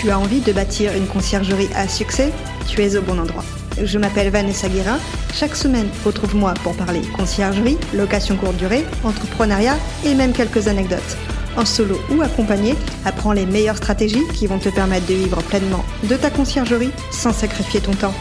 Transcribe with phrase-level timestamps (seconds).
[0.00, 2.32] Tu as envie de bâtir une conciergerie à succès
[2.66, 3.44] Tu es au bon endroit.
[3.82, 4.98] Je m'appelle Vanessa Guérin.
[5.34, 9.76] Chaque semaine, retrouve-moi pour parler conciergerie, location courte durée, entrepreneuriat
[10.06, 11.18] et même quelques anecdotes.
[11.54, 15.84] En solo ou accompagné, apprends les meilleures stratégies qui vont te permettre de vivre pleinement
[16.04, 18.14] de ta conciergerie sans sacrifier ton temps.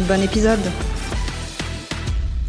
[0.00, 0.58] Bon épisode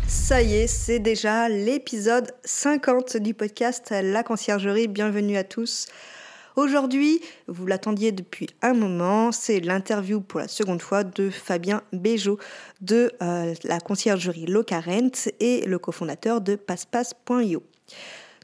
[0.08, 4.88] ça y est, c'est déjà l'épisode 50 du podcast La conciergerie.
[4.88, 5.88] Bienvenue à tous.
[6.56, 12.40] Aujourd'hui, vous l'attendiez depuis un moment, c'est l'interview pour la seconde fois de Fabien Béjot
[12.82, 17.64] de euh, la conciergerie Locarent et le cofondateur de passepasse.io.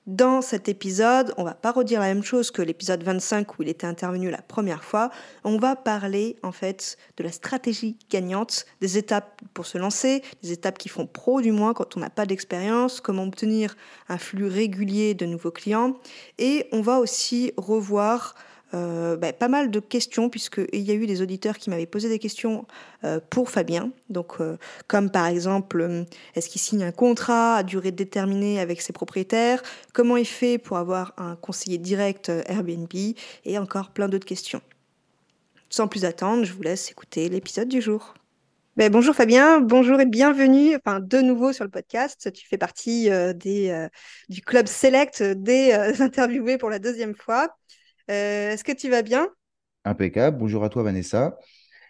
[0.08, 3.68] Dans cet épisode, on va pas redire la même chose que l'épisode 25 où il
[3.68, 5.12] était intervenu la première fois.
[5.44, 10.54] On va parler en fait de la stratégie gagnante, des étapes pour se lancer, des
[10.54, 13.76] étapes qui font pro du moins quand on n'a pas d'expérience, comment obtenir
[14.08, 15.98] un flux régulier de nouveaux clients.
[16.38, 18.36] Et on va aussi revoir
[18.74, 22.10] euh, bah, pas mal de questions, puisqu'il y a eu des auditeurs qui m'avaient posé
[22.10, 22.66] des questions
[23.04, 23.92] euh, pour Fabien.
[24.10, 28.94] Donc, euh, comme par exemple, est-ce qu'il signe un contrat à durée déterminée avec ses
[28.94, 29.64] propriétaires?
[29.94, 32.88] Comment il fait pour avoir un conseiller direct Airbnb?
[33.46, 34.62] Et encore plein d'autres questions.
[35.70, 38.14] Sans plus attendre, je vous laisse écouter l'épisode du jour.
[38.76, 42.32] Ben, bonjour Fabien, bonjour et bienvenue, enfin de nouveau sur le podcast.
[42.32, 43.88] Tu fais partie des,
[44.30, 47.58] du club select des interviewés pour la deuxième fois.
[48.10, 49.30] Euh, est-ce que tu vas bien?
[49.84, 50.38] Impeccable.
[50.38, 51.38] Bonjour à toi, Vanessa.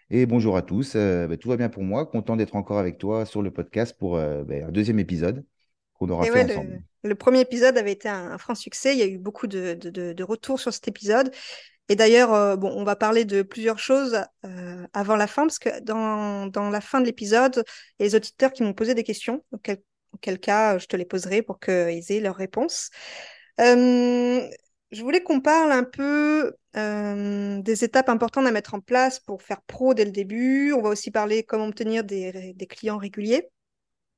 [0.10, 0.94] Et bonjour à tous.
[0.96, 2.06] Euh, bah, tout va bien pour moi.
[2.06, 5.46] Content d'être encore avec toi sur le podcast pour euh, bah, un deuxième épisode
[5.94, 6.82] qu'on aura fait ensemble.
[7.04, 8.94] Le, premier épisode avait été un, franc succès.
[8.94, 11.32] Il y a eu beaucoup de, retours sur cet épisode.
[11.90, 14.22] Et d'ailleurs, bon, on va parler de plusieurs choses
[14.94, 17.64] avant la fin, parce que dans, la fin de l'épisode,
[17.98, 19.44] il y a les auditeurs qui m'ont posé des questions.
[19.52, 19.78] Auquel,
[20.12, 22.92] auquel cas, je te les poserai pour qu'ils aient leurs réponses
[24.92, 29.42] je voulais qu'on parle un peu euh, des étapes importantes à mettre en place pour
[29.42, 30.74] faire pro dès le début.
[30.74, 33.50] On va aussi parler comment obtenir des, clients réguliers.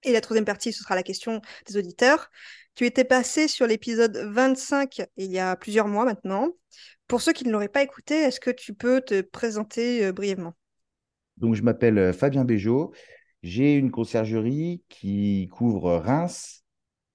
[0.04, 2.30] Et la troisième partie, ce sera la question des auditeurs.
[2.76, 6.50] Tu étais passé sur l'épisode 25 il y a plusieurs mois maintenant.
[7.08, 10.54] Pour ceux qui ne l'auraient pas écouté, est-ce que tu peux te présenter euh, brièvement?
[11.38, 12.94] Donc, je m'appelle euh, Fabien Béjot.
[13.42, 16.64] J'ai une conciergerie qui couvre Reims,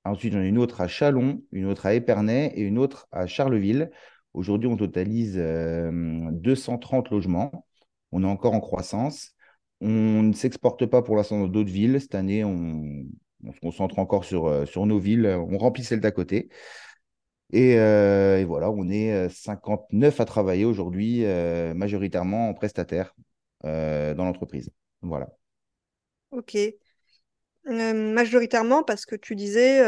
[0.05, 3.27] Ensuite, j'en ai une autre à Chalon, une autre à Épernay et une autre à
[3.27, 3.91] Charleville.
[4.35, 7.67] Aujourd'hui, on totalise 230 euh, logements.
[8.13, 9.33] On est encore en croissance.
[9.81, 12.01] On ne s'exporte pas pour l'instant dans d'autres villes.
[12.01, 13.07] Cette année, on,
[13.53, 15.27] se concentre encore sur, euh, sur nos villes.
[15.27, 16.51] On remplit celles d'à côté.
[17.53, 21.25] Et, euh, et, voilà, on est 59 à travailler aujourd'hui,
[21.75, 23.15] majoritairement en prestataire
[23.63, 24.71] dans l'entreprise.
[25.01, 25.31] Voilà.
[26.31, 26.57] Ok.
[27.67, 29.79] Majoritairement parce que tu disais,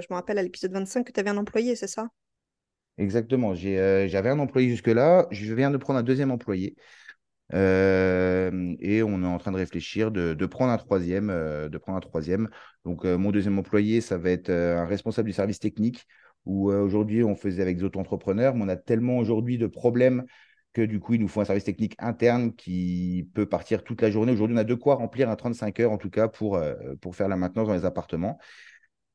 [0.00, 2.08] je me rappelle à l'épisode 25 que tu avais un employé, c'est ça?
[2.98, 3.54] Exactement.
[3.54, 5.26] J'avais un employé jusque-là.
[5.30, 6.76] Je viens de prendre un deuxième employé.
[7.52, 7.56] et
[9.02, 11.28] on est en train de réfléchir de, prendre un troisième.
[11.28, 12.48] de prendre un troisième.
[12.84, 16.06] Donc, mon deuxième employé, ça va être un responsable du service technique
[16.46, 20.24] où aujourd'hui, on faisait avec des auto-entrepreneurs, mais on a tellement aujourd'hui de problèmes
[20.76, 24.10] que du coup, il nous faut un service technique interne qui peut partir toute la
[24.10, 24.32] journée.
[24.32, 27.16] Aujourd'hui, on a de quoi remplir un 35 heures, en tout cas, pour, euh, pour
[27.16, 28.38] faire la maintenance dans les appartements.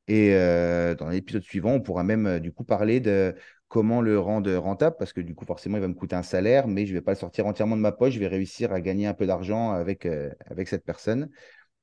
[0.08, 3.36] Et euh, dans l'épisode suivant, on pourra même euh, du coup parler de
[3.68, 6.66] comment le rendre rentable, parce que du coup, forcément, il va me coûter un salaire,
[6.66, 8.14] mais je ne vais pas le sortir entièrement de ma poche.
[8.14, 10.06] Je vais réussir à gagner un peu d'argent avec,
[10.46, 11.30] avec cette personne.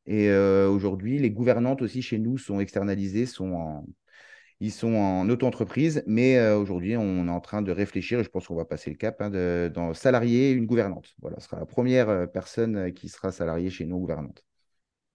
[0.05, 3.85] Et aujourd'hui, les gouvernantes aussi chez nous sont externalisées, sont en,
[4.61, 8.29] ils sont en auto-entreprise, mais euh, aujourd'hui, on est en train de réfléchir, et je
[8.29, 11.13] pense qu'on va passer le cap, hein, salarié une gouvernante.
[11.21, 14.43] Voilà, ce sera la première euh, personne euh, qui sera salariée chez nous, gouvernante.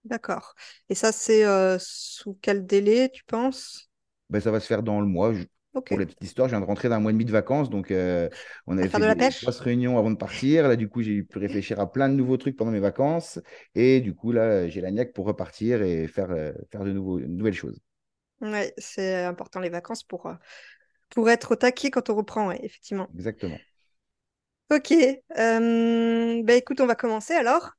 [0.04, 0.54] D'accord.
[0.88, 1.44] Et ça, c'est
[1.78, 3.90] sous quel délai, tu penses?
[4.30, 5.32] Ben, Ça va se faire dans le mois.
[5.72, 7.88] Pour la petite histoire, je viens de rentrer d'un mois et demi de vacances, donc
[7.90, 10.68] on avait fait de des grosses réunions avant de partir.
[10.68, 13.40] Là, du coup, j'ai pu réfléchir à plein de nouveaux trucs pendant mes vacances,
[13.74, 16.28] et du coup, là, j'ai la niaque pour repartir et faire,
[16.70, 17.80] faire de, nouveaux, de nouvelles choses.
[18.44, 20.34] Ouais, c'est important les vacances pour, euh,
[21.10, 23.08] pour être au taquet quand on reprend, effectivement.
[23.14, 23.64] Exactement.
[24.70, 24.92] Ok,
[25.38, 27.70] euh, bah, écoute, on va commencer alors.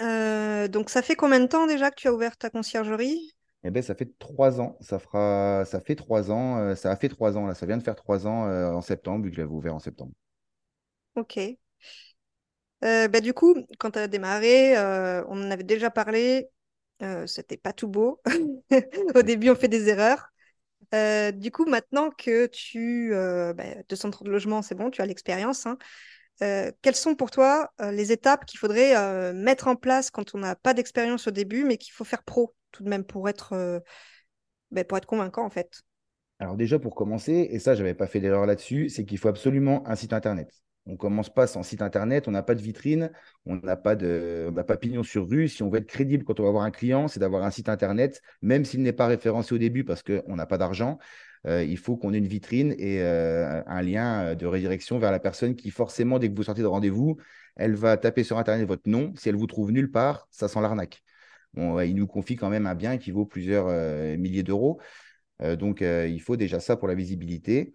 [0.00, 3.34] Euh, donc, ça fait combien de temps déjà que tu as ouvert ta conciergerie?
[3.64, 4.76] Eh ben, ça fait trois ans.
[4.80, 6.74] Ça fera, ça fait trois ans.
[6.76, 7.54] ça a fait trois ans là.
[7.54, 10.12] Ça vient de faire trois ans en septembre, vu que je l'avais ouvert en septembre.
[11.14, 11.58] Ok.
[12.80, 14.76] Bah, du coup, quand tu as démarré,
[15.28, 16.48] on en avait déjà parlé,
[17.02, 18.20] euh, c'était pas tout beau.
[19.14, 20.28] Au début, on fait des erreurs.
[20.94, 23.14] Euh, du coup, maintenant que tu...
[23.14, 25.66] Euh, bah, de logement, c'est bon, tu as l'expérience.
[25.66, 25.78] hein.
[26.40, 30.34] Euh, quelles sont pour toi euh, les étapes qu'il faudrait euh, mettre en place quand
[30.34, 33.28] on n'a pas d'expérience au début, mais qu'il faut faire pro tout de même pour
[33.28, 33.80] être, euh,
[34.70, 35.82] bah, pour être convaincant en fait?
[36.38, 39.82] Alors déjà pour commencer, et ça j'avais pas fait d'erreur là-dessus, c'est qu'il faut absolument
[39.88, 40.48] un site internet.
[40.88, 43.10] On commence pas sans site internet, on n'a pas de vitrine,
[43.46, 45.48] on n'a pas de, pas pignon sur rue.
[45.48, 47.68] Si on veut être crédible quand on va voir un client, c'est d'avoir un site
[47.68, 50.98] internet, même s'il n'est pas référencé au début parce qu'on n'a pas d'argent.
[51.46, 55.20] euh, il faut qu'on ait une vitrine et euh, un lien de redirection vers la
[55.20, 57.16] personne qui forcément, dès que vous sortez de rendez-vous,
[57.56, 59.12] elle va taper sur internet votre nom.
[59.16, 61.02] Si elle vous trouve nulle part, ça sent l'arnaque.
[61.56, 64.80] Il nous confie quand même un bien qui vaut plusieurs euh, milliers d'euros.
[65.42, 67.72] Euh, donc, euh, il faut déjà ça pour la visibilité.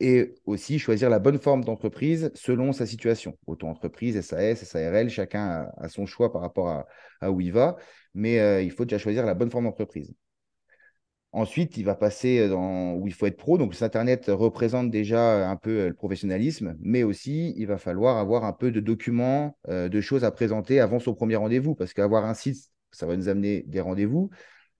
[0.00, 3.36] Et aussi choisir la bonne forme d'entreprise selon sa situation.
[3.46, 6.68] Auto-entreprise, SAS, SARL, chacun a, son choix par rapport
[7.20, 7.76] à, où il va.
[8.14, 10.14] Mais euh, il faut déjà choisir la bonne forme d'entreprise.
[11.32, 13.58] Ensuite, il va passer dans où il faut être pro.
[13.58, 18.44] Donc, Internet représente déjà un peu euh, le professionnalisme, mais aussi il va falloir avoir
[18.44, 21.74] un peu de documents, euh, de choses à présenter avant son premier rendez-vous.
[21.74, 24.30] Parce qu'avoir un site, ça va nous amener des rendez-vous.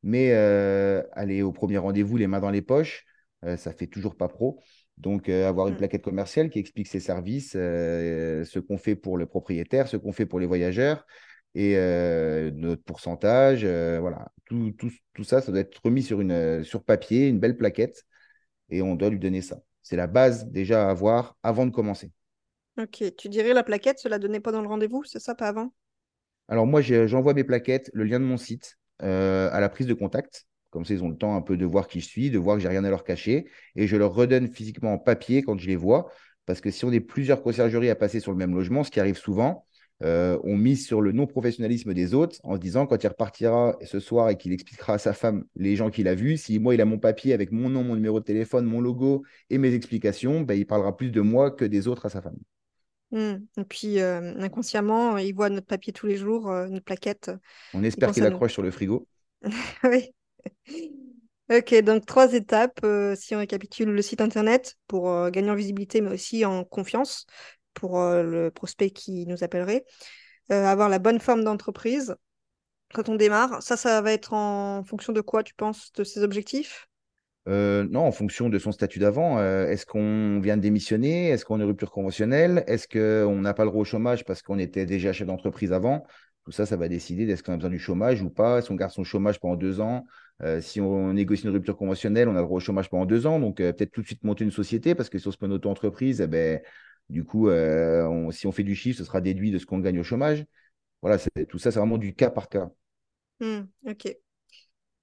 [0.05, 3.05] Mais aller au premier rendez-vous, les mains dans les poches,
[3.56, 4.61] ça fait toujours pas pro.
[4.98, 5.78] Donc, euh, avoir une Mm.
[5.78, 10.12] plaquette commerciale qui explique ses services, euh, ce qu'on fait pour le propriétaire, ce qu'on
[10.12, 11.06] fait pour les voyageurs
[11.54, 13.64] et euh, notre pourcentage.
[13.64, 17.56] voilà, tout, tout, tout ça, ça doit être remis sur, une, sur papier, une belle
[17.56, 18.04] plaquette
[18.70, 19.60] et on doit lui donner ça.
[19.82, 22.12] C'est la base déjà à avoir avant de commencer.
[22.78, 25.72] Ok, tu dirais la plaquette, cela donnait pas dans le rendez-vous, c'est ça, pas avant?
[26.48, 30.46] Alors moi, j'envoie mes plaquettes, le lien de mon site à la prise de contact.
[30.78, 32.54] Comme ça, ils ont le temps un peu de voir qui je suis, de voir
[32.54, 33.46] que j'ai rien à leur cacher.
[33.75, 36.08] Et je leur redonne physiquement en papier quand je les vois.
[36.46, 39.00] Parce que si on est plusieurs conciergeries à passer sur le même logement, ce qui
[39.00, 39.66] arrive souvent,
[40.04, 43.98] euh, on mise sur le non-professionnalisme des autres en se disant quand il repartira ce
[43.98, 46.81] soir et qu'il expliquera à sa femme les gens qu'il a vus, si moi il
[46.81, 50.42] a mon papier avec mon nom, mon numéro de téléphone, mon logo et mes explications,
[50.42, 52.38] ben, il parlera plus de moi que des autres à sa femme.
[53.10, 53.34] Mm.
[53.56, 57.32] Et puis, euh, inconsciemment, il voit notre papier tous les jours, euh, notre plaquette,
[57.74, 59.08] On espère qu'il accroche sur le frigo.
[59.84, 60.12] Oui.
[61.50, 62.80] Ok, donc trois étapes.
[62.84, 66.62] euh, si on récapitule le site internet pour euh, gagner en visibilité, mais aussi en
[66.62, 67.24] confiance
[67.72, 69.86] pour euh, le prospect qui nous appellerait.
[70.50, 72.16] Avoir la bonne forme d'entreprise
[72.94, 73.62] quand on démarre.
[73.62, 76.88] Ça, ça va être en fonction de quoi, tu penses, de ses objectifs?
[77.46, 79.42] Non, en fonction de son statut d'avant.
[79.42, 81.28] Est-ce qu'on vient de démissionner?
[81.28, 82.64] Est-ce qu'on est rupture conventionnelle?
[82.66, 86.06] Est-ce qu'on n'a pas le droit au chômage parce qu'on était déjà chef d'entreprise avant?
[86.48, 88.58] Tout ça, ça va décider d'est-ce qu'on a besoin du chômage ou pas.
[88.58, 90.06] Est-ce qu'on garde son chômage pendant deux ans?
[90.42, 93.26] Euh, si on négocie une rupture conventionnelle, on a le droit au chômage pendant deux
[93.26, 93.38] ans.
[93.38, 95.48] Donc, euh, peut-être tout de suite monter une société parce que si on se met
[95.48, 96.60] en auto-entreprise, eh ben,
[97.10, 99.78] du coup, euh, on- si on fait du chiffre, ce sera déduit de ce qu'on
[99.78, 100.46] gagne au chômage.
[101.02, 101.18] Voilà,
[101.48, 102.70] tout ça, c'est vraiment du cas par cas.
[103.40, 104.06] Hmm, ok.
[104.06, 104.18] Et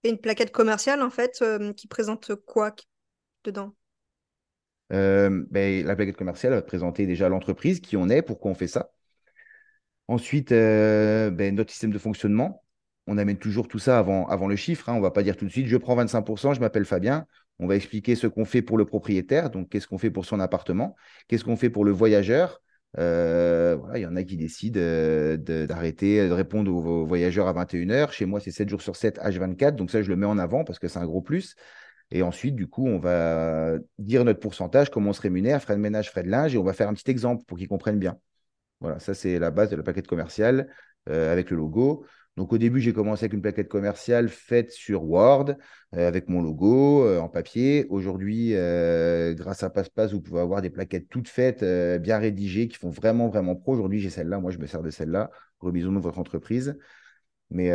[0.09, 1.43] une plaquette commerciale, en fait,
[1.77, 2.75] qui présente quoi
[3.45, 3.75] dedans?
[4.89, 8.94] Ben, la plaquette commerciale va présenter déjà l'entreprise, qui on est, pourquoi on fait ça.
[10.07, 12.63] Ensuite, euh, ben, notre système de fonctionnement.
[13.07, 14.89] On amène toujours tout ça avant, le chiffre.
[14.89, 14.93] hein.
[14.93, 17.25] On ne va pas dire tout de suite, je prends 25%, je m'appelle Fabien.
[17.59, 20.39] On va expliquer ce qu'on fait pour le propriétaire, donc qu'est-ce qu'on fait pour son
[20.39, 20.95] appartement,
[21.27, 22.61] qu'est-ce qu'on fait pour le voyageur?
[22.97, 27.47] Euh, il y en a qui décident euh, de- d'arrêter de répondre aux, aux voyageurs
[27.47, 28.11] à 21h.
[28.13, 29.75] Chez moi, c'est 7 jours sur 7, H24.
[29.75, 31.55] Donc ça, je le mets en avant parce que c'est un gros plus.
[32.11, 35.81] Et ensuite, du coup, on va dire notre pourcentage, comment on se rémunère, frais de
[35.81, 38.17] ménage, frais de linge, et on va faire un petit exemple pour qu'ils comprennent bien.
[38.79, 40.69] Voilà, ça c'est la base de la plaquette commerciale
[41.09, 42.05] euh, avec le logo.
[42.35, 45.55] Donc au début, j'ai commencé avec une plaquette commerciale faite sur Word
[45.95, 47.85] euh, avec mon logo euh, en papier.
[47.89, 48.49] Aujourd'hui,
[49.35, 51.63] grâce à PassePass, vous pouvez avoir des plaquettes toutes faites,
[52.01, 53.73] bien rédigées, qui font vraiment, vraiment pro.
[53.73, 54.39] Aujourd'hui, j'ai celle-là.
[54.39, 55.31] Moi, je me sers de celle-là.
[55.63, 56.77] De votre entreprise.
[57.49, 57.71] Mais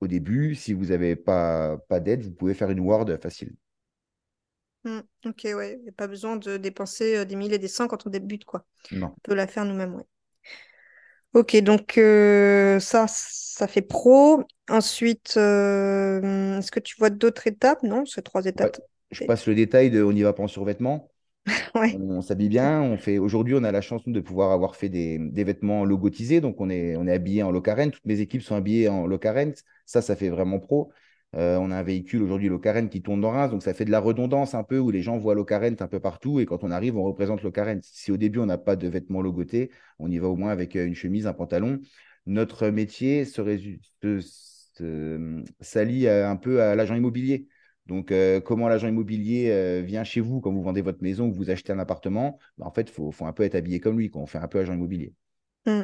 [0.00, 3.54] au début, si vous n'avez pas, pas d'aide, vous pouvez faire une Word facile.
[4.84, 5.74] Hmm, ok, ouais.
[5.78, 8.46] Il n'y a pas besoin de dépenser des milliers et des cents quand on débute,
[8.46, 8.64] quoi.
[8.92, 9.08] Non.
[9.08, 10.04] On peut la faire nous-mêmes, ouais.
[11.34, 14.42] Ok, donc euh, ça, ça fait pro.
[14.70, 17.82] Ensuite, euh, est-ce que tu vois d'autres étapes?
[17.82, 18.78] Non, c'est trois Ouais, étapes.
[19.10, 21.10] je passe le détail de on n'y va pas en survêtement.
[21.74, 22.00] Ouais.
[22.00, 22.82] On s'habille bien.
[22.82, 23.18] On fait...
[23.18, 26.40] Aujourd'hui, on a la chance nous, de pouvoir avoir fait des, des vêtements logotisés.
[26.40, 27.90] Donc, on est, on est habillé en Locaren.
[27.92, 29.54] Toutes mes équipes sont habillées en Locaren.
[29.86, 30.92] Ça, ça fait vraiment pro.
[31.36, 33.50] Euh, on a un véhicule aujourd'hui Locaren qui tourne dans Reims.
[33.50, 36.00] Donc, ça fait de la redondance un peu où les gens voient Locaren un peu
[36.00, 36.40] partout.
[36.40, 37.80] Et quand on arrive, on représente Locaren.
[37.82, 40.74] Si au début, on n'a pas de vêtements logotés, on y va au moins avec
[40.76, 41.80] euh, une chemise, un pantalon.
[42.26, 43.78] Notre métier se-
[45.60, 47.46] s'allie euh, un peu à l'agent immobilier.
[47.86, 51.36] Donc, euh, comment l'agent immobilier euh, vient chez vous quand vous vendez votre maison, que
[51.36, 54.10] vous achetez un appartement, bah, en fait, il faut, un peu être habillé comme lui,
[54.10, 55.14] quand on fait un peu agent immobilier.
[55.66, 55.82] Mmh.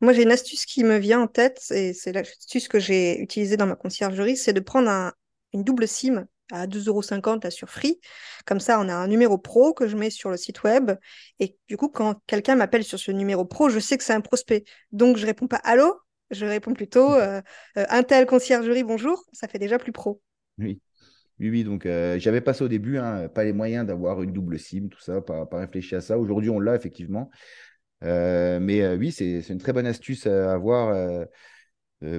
[0.00, 3.56] Moi, j'ai une astuce qui me vient en tête, et c'est l'astuce que j'ai utilisée
[3.56, 5.12] dans ma conciergerie, c'est de prendre
[5.52, 8.00] une double SIM à 2,50 euros sur Free.
[8.46, 10.92] Comme ça, on a un numéro pro que je mets sur le site web.
[11.40, 14.20] Et du coup, quand quelqu'un m'appelle sur ce numéro pro, je sais que c'est un
[14.20, 14.64] prospect.
[14.92, 15.94] Donc, je réponds pas allô,
[16.30, 17.40] je réponds plutôt euh,
[17.76, 19.24] euh, un tel conciergerie, bonjour.
[19.32, 20.20] Ça fait déjà plus pro.
[20.58, 20.80] Oui.
[21.40, 24.58] Oui, oui, donc euh, j'avais passé au début, hein, pas les moyens d'avoir une double
[24.58, 26.18] SIM, tout ça, pas, pas réfléchi à ça.
[26.18, 27.30] Aujourd'hui, on l'a effectivement.
[28.04, 30.94] Euh, mais euh, oui, c'est une très bonne astuce à avoir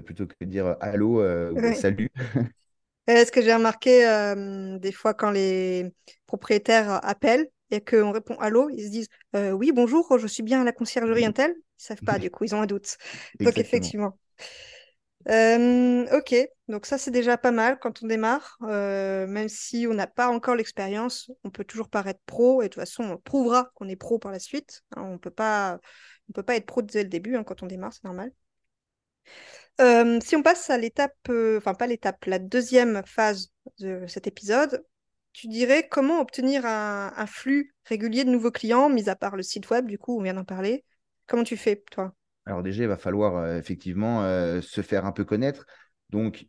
[0.06, 2.12] plutôt que de dire allô ou salut.
[3.08, 4.04] Est-ce que j'ai remarqué
[4.80, 5.92] des fois quand les
[6.28, 10.64] propriétaires appellent et qu'on répond allô, ils se disent oui, bonjour, je suis bien à
[10.64, 11.56] la conciergerie Intel.
[11.80, 12.98] Ils savent pas, du coup, ils ont un doute.
[13.44, 14.18] Donc, effectivement.
[15.30, 16.34] Euh, ok,
[16.70, 18.58] donc ça c'est déjà pas mal quand on démarre.
[18.64, 22.70] Euh, même si on n'a pas encore l'expérience, on peut toujours paraître pro et de
[22.70, 24.82] toute façon on prouvera qu'on est pro par la suite.
[24.96, 25.80] Hein, on peut pas,
[26.30, 28.32] on peut pas être pro dès le début hein, quand on démarre, c'est normal.
[29.82, 31.16] Euh, si on passe à l'étape,
[31.58, 34.86] enfin pas l'étape, la deuxième phase de cet épisode,
[35.34, 39.44] tu dirais comment obtenir un, un flux régulier de nouveaux clients, mis à part le
[39.44, 40.86] site web, du coup on vient d'en parler.
[41.28, 42.14] Comment tu fais toi?
[42.50, 45.66] Alors déjà, il va falloir euh, effectivement euh, se faire un peu connaître.
[46.10, 46.48] Donc,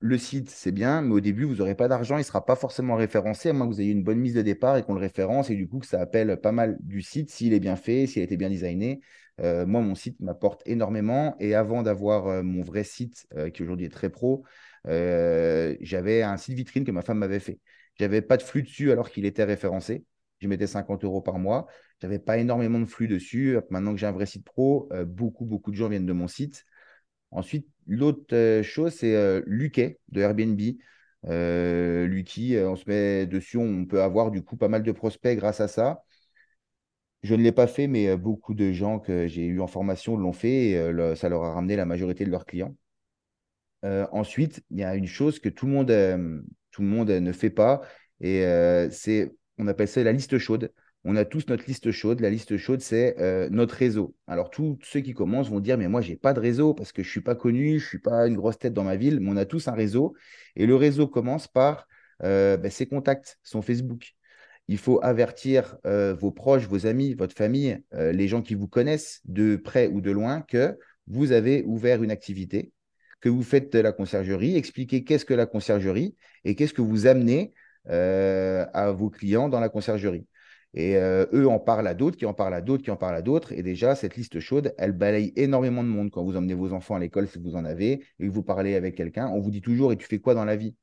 [0.00, 2.56] le site, c'est bien, mais au début, vous n'aurez pas d'argent, il ne sera pas
[2.56, 5.00] forcément référencé, à moins que vous ayez une bonne mise de départ et qu'on le
[5.00, 8.06] référence, et du coup, que ça appelle pas mal du site, s'il est bien fait,
[8.06, 9.00] s'il a été bien designé.
[9.40, 13.90] Euh, moi, mon site m'apporte énormément, et avant d'avoir mon vrai site, qui aujourd'hui est
[13.90, 14.44] très pro,
[14.86, 17.60] j'avais un site vitrine que ma femme m'avait fait.
[17.98, 20.04] J'avais pas de flux dessus alors qu'il était référencé.
[20.40, 21.66] Je mettais 50 euros par mois.
[22.00, 23.58] Je n'avais pas énormément de flux dessus.
[23.70, 26.28] Maintenant que j'ai un vrai site pro, euh, beaucoup, beaucoup de gens viennent de mon
[26.28, 26.64] site.
[27.30, 30.60] Ensuite, l'autre euh, chose, c'est euh, de Airbnb.
[31.24, 35.60] Lucky, on se met dessus, on peut avoir du coup pas mal de prospects grâce
[35.60, 36.04] à ça.
[37.22, 40.34] Je ne l'ai pas fait, mais beaucoup de gens que j'ai eu en formation l'ont
[40.34, 42.76] fait et ça leur a ramené la majorité de leurs clients.
[44.12, 47.50] ensuite, il y a une chose que tout le monde, tout le monde ne fait
[47.50, 47.80] pas
[48.20, 48.42] et
[48.90, 50.70] c'est on appelle ça la liste chaude.
[51.06, 52.20] On a tous notre liste chaude.
[52.20, 54.14] La liste chaude, c'est euh, notre réseau.
[54.26, 56.92] Alors, tous ceux qui commencent vont dire, mais moi, je n'ai pas de réseau parce
[56.92, 58.96] que je ne suis pas connu, je ne suis pas une grosse tête dans ma
[58.96, 60.14] ville, mais on a tous un réseau.
[60.56, 61.86] Et le réseau commence par
[62.22, 64.14] euh, ben, ses contacts, son Facebook.
[64.66, 69.20] Il faut avertir euh, vos proches, vos amis, votre famille, les gens qui vous connaissent
[69.26, 72.72] de près ou de loin que vous avez ouvert une activité,
[73.20, 77.06] que vous faites de la conciergerie, expliquer qu'est-ce que la conciergerie et qu'est-ce que vous
[77.06, 77.52] amenez
[77.86, 80.26] à vos clients dans la conciergerie.
[80.74, 83.14] Et euh, eux en parlent à d'autres, qui en parlent à d'autres, qui en parlent
[83.14, 83.52] à d'autres.
[83.52, 86.96] Et déjà, cette liste chaude, elle balaye énormément de monde quand vous emmenez vos enfants
[86.96, 89.28] à l'école, si vous en avez, et que vous parlez avec quelqu'un.
[89.28, 90.74] On vous dit toujours, et tu fais quoi dans la vie?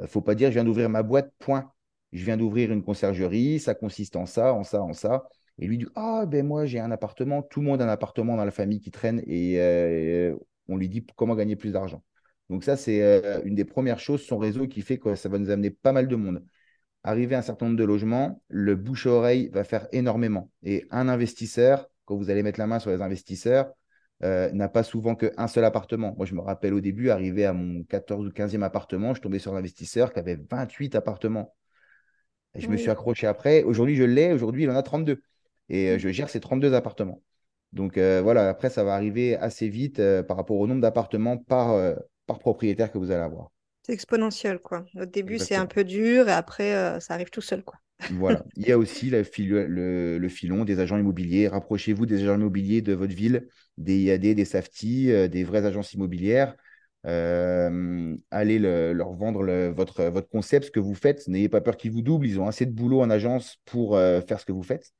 [0.00, 1.70] Euh, Faut pas dire, je viens d'ouvrir ma boîte, point.
[2.12, 5.24] Je viens d'ouvrir une conciergerie, ça consiste en ça, en ça, en ça.
[5.58, 8.36] Et lui dit, ah ben moi j'ai un appartement, tout le monde a un appartement
[8.36, 10.32] dans la famille qui traîne, et
[10.68, 12.02] on lui dit comment gagner plus d'argent.
[12.50, 15.38] Donc ça, c'est euh, une des premières choses, son réseau qui fait que ça va
[15.38, 16.44] nous amener pas mal de monde.
[17.06, 20.50] Arriver à un certain nombre de logements, le bouche-oreille va faire énormément.
[20.62, 23.70] Et un investisseur, quand vous allez mettre la main sur les investisseurs,
[24.22, 26.14] euh, n'a pas souvent qu'un seul appartement.
[26.16, 29.38] Moi, je me rappelle au début, arrivé à mon 14 ou 15e appartement, je tombais
[29.38, 31.54] sur un investisseur qui avait 28 appartements.
[32.54, 33.64] Et je me suis accroché après.
[33.64, 34.32] Aujourd'hui, je l'ai.
[34.32, 35.20] Aujourd'hui, il en a 32.
[35.68, 37.22] Et euh, je gère ces 32 appartements.
[37.72, 41.76] Donc voilà, après, ça va arriver assez vite par rapport au nombre d'appartements par,
[42.24, 43.50] par propriétaire que vous allez avoir.
[43.84, 44.86] C'est exponentiel, quoi.
[44.98, 47.78] Au début, c'est un peu dur et après, euh, ça arrive tout seul, quoi.
[48.12, 48.42] voilà.
[48.56, 49.22] Il y a aussi le,
[50.28, 51.48] filon des agents immobiliers.
[51.48, 55.92] Rapprochez-vous des agents immobiliers de votre ville, des IAD, des SAFTI, euh, des vraies agences
[55.92, 56.56] immobilières.
[57.06, 61.28] Euh, allez leur vendre votre, votre concept, ce que vous faites.
[61.28, 62.26] N'ayez pas peur qu'ils vous doublent.
[62.26, 64.92] Ils ont assez de boulot en agence pour faire ce que vous faites.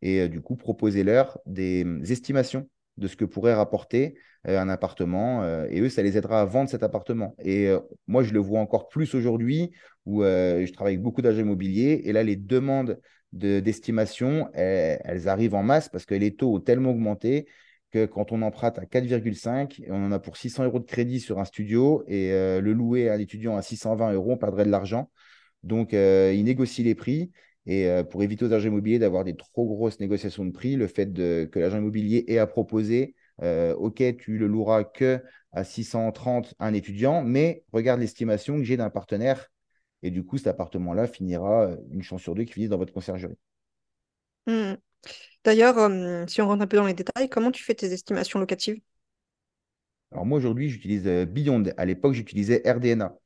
[0.00, 4.14] Et du coup, proposez-leur des estimations de ce que pourrait rapporter
[4.48, 5.42] euh, un appartement.
[5.42, 7.34] Euh, et eux, ça les aidera à vendre cet appartement.
[7.38, 9.70] Et euh, moi, je le vois encore plus aujourd'hui
[10.04, 12.02] où je travaille avec beaucoup d'agents immobiliers.
[12.04, 13.00] Et là, les demandes
[13.32, 17.46] d'estimation, elles, arrivent en masse parce que les taux ont tellement augmenté
[17.92, 21.38] que quand on emprunte à 4,5, on en a pour 600 euros de crédit sur
[21.38, 25.08] un studio et le louer à un étudiant à 620 euros, on perdrait de l'argent.
[25.62, 27.30] Donc, ils négocient les prix.
[27.66, 31.12] Et pour éviter aux agents immobiliers d'avoir des trop grosses négociations de prix, le fait
[31.12, 36.74] que l'agent immobilier ait à proposer euh, OK, tu le loueras que à 630 un
[36.74, 39.48] étudiant, mais regarde l'estimation que j'ai d'un partenaire.
[40.02, 42.92] Et du coup, cet appartement-là finira euh, une chance sur deux qui finisse dans votre
[42.92, 43.38] conciergerie.
[44.46, 44.74] Hmm.
[45.44, 48.38] D'ailleurs, euh, si on rentre un peu dans les détails, comment tu fais tes estimations
[48.38, 48.80] locatives?
[50.12, 51.64] Alors moi, aujourd'hui, j'utilise Beyond.
[51.76, 53.16] À l'époque, j'utilisais RDNA.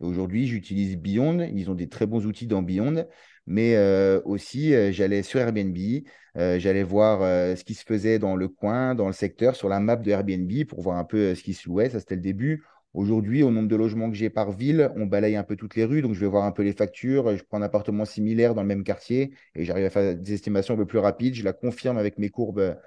[0.00, 1.40] Aujourd'hui, j'utilise Beyond.
[1.40, 3.06] Ils ont des très bons outils dans Beyond.
[3.46, 5.76] Mais euh, aussi, euh, j'allais sur Airbnb,
[6.36, 7.20] euh, j'allais voir
[7.56, 10.50] ce qui se faisait dans le coin, dans le secteur, sur la map de Airbnb
[10.66, 11.90] pour voir un peu ce qui se louait.
[11.90, 12.64] Ça, c'était le début.
[12.94, 15.84] Aujourd'hui, au nombre de logements que j'ai par ville, on balaye un peu toutes les
[15.84, 16.00] rues.
[16.00, 17.36] Donc, je vais voir un peu les factures.
[17.36, 20.74] Je prends un appartement similaire dans le même quartier et j'arrive à faire des estimations
[20.74, 21.34] un peu plus rapides.
[21.34, 22.78] Je la confirme avec mes courbes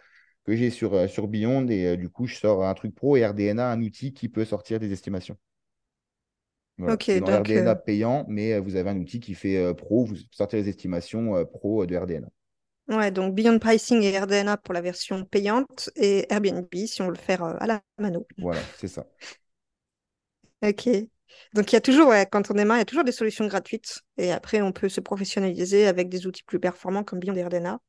[0.46, 1.68] que j'ai sur, sur Beyond.
[1.68, 4.80] Et du coup, je sors un truc pro et RDNA, un outil qui peut sortir
[4.80, 5.38] des estimations.
[6.80, 9.74] Ok, dans donc, RDNA euh, payant, mais euh, vous avez un outil qui fait euh,
[9.74, 12.28] pro, vous sortez les estimations pro de RDNA.
[12.90, 17.14] ouais, donc Beyond Pricing et RDNA pour la version payante et Airbnb si on veut
[17.14, 18.28] le faire à la mano.
[18.38, 19.06] Voilà, c'est ça,
[20.64, 20.90] Ok.
[21.54, 23.48] Donc il y a toujours, ouais, quand on démarre, il y a toujours des solutions
[23.48, 27.44] gratuites et après on peut se professionnaliser avec des outils plus performants comme Beyond et
[27.44, 27.80] RDNA.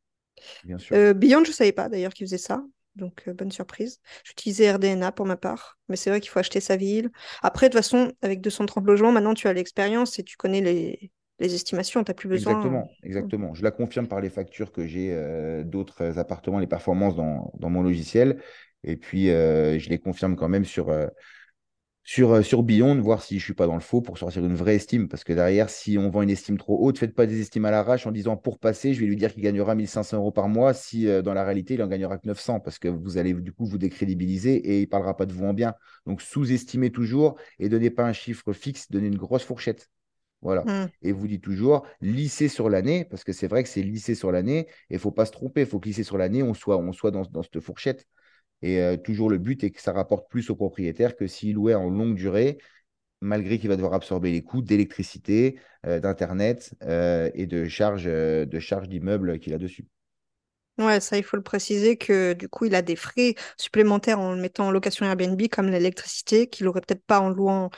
[0.64, 0.96] bien sûr.
[0.96, 2.62] Euh, Beyond, je ne savais pas d'ailleurs qu'ils faisaient ça.
[2.96, 4.00] Donc, euh, bonne surprise.
[4.24, 7.10] J'utilisais RDNA pour ma part, mais c'est vrai qu'il faut acheter sa ville.
[7.42, 11.12] Après, de toute façon, avec 230 logements, maintenant tu as l'expérience et tu connais les,
[11.38, 12.02] les estimations.
[12.02, 12.52] Tu n'as plus besoin.
[12.52, 13.54] Exactement, exactement.
[13.54, 17.70] Je la confirme par les factures que j'ai euh, d'autres appartements, les performances dans, dans
[17.70, 18.42] mon logiciel.
[18.84, 21.06] Et puis, euh, je les confirme quand même sur, euh,
[22.08, 24.42] sur, euh, sur Beyond, voir si je ne suis pas dans le faux pour sortir
[24.42, 25.08] une vraie estime.
[25.08, 27.70] Parce que derrière, si on vend une estime trop haute, faites pas des estimes à
[27.70, 30.72] l'arrache en disant pour passer, je vais lui dire qu'il gagnera 1500 euros par mois
[30.72, 33.52] si euh, dans la réalité, il en gagnera que 900 parce que vous allez du
[33.52, 35.74] coup vous décrédibiliser et il ne parlera pas de vous en bien.
[36.06, 39.90] Donc sous-estimez toujours et donnez pas un chiffre fixe, donnez une grosse fourchette.
[40.40, 40.62] Voilà.
[40.62, 40.88] Hmm.
[41.02, 44.32] Et vous dites toujours lisser sur l'année, parce que c'est vrai que c'est lisser sur
[44.32, 46.54] l'année, et il ne faut pas se tromper, il faut que lisser sur l'année, on
[46.54, 48.06] soit, on soit dans, dans cette fourchette.
[48.62, 51.74] Et euh, toujours le but est que ça rapporte plus au propriétaire que s'il louait
[51.74, 52.58] en longue durée,
[53.20, 58.46] malgré qu'il va devoir absorber les coûts d'électricité, euh, d'Internet euh, et de charges euh,
[58.46, 59.86] de charges d'immeuble qu'il a dessus.
[60.78, 64.32] Ouais, ça, il faut le préciser que du coup, il a des frais supplémentaires en
[64.34, 67.70] le mettant en location Airbnb, comme l'électricité, qu'il n'aurait peut-être pas en louant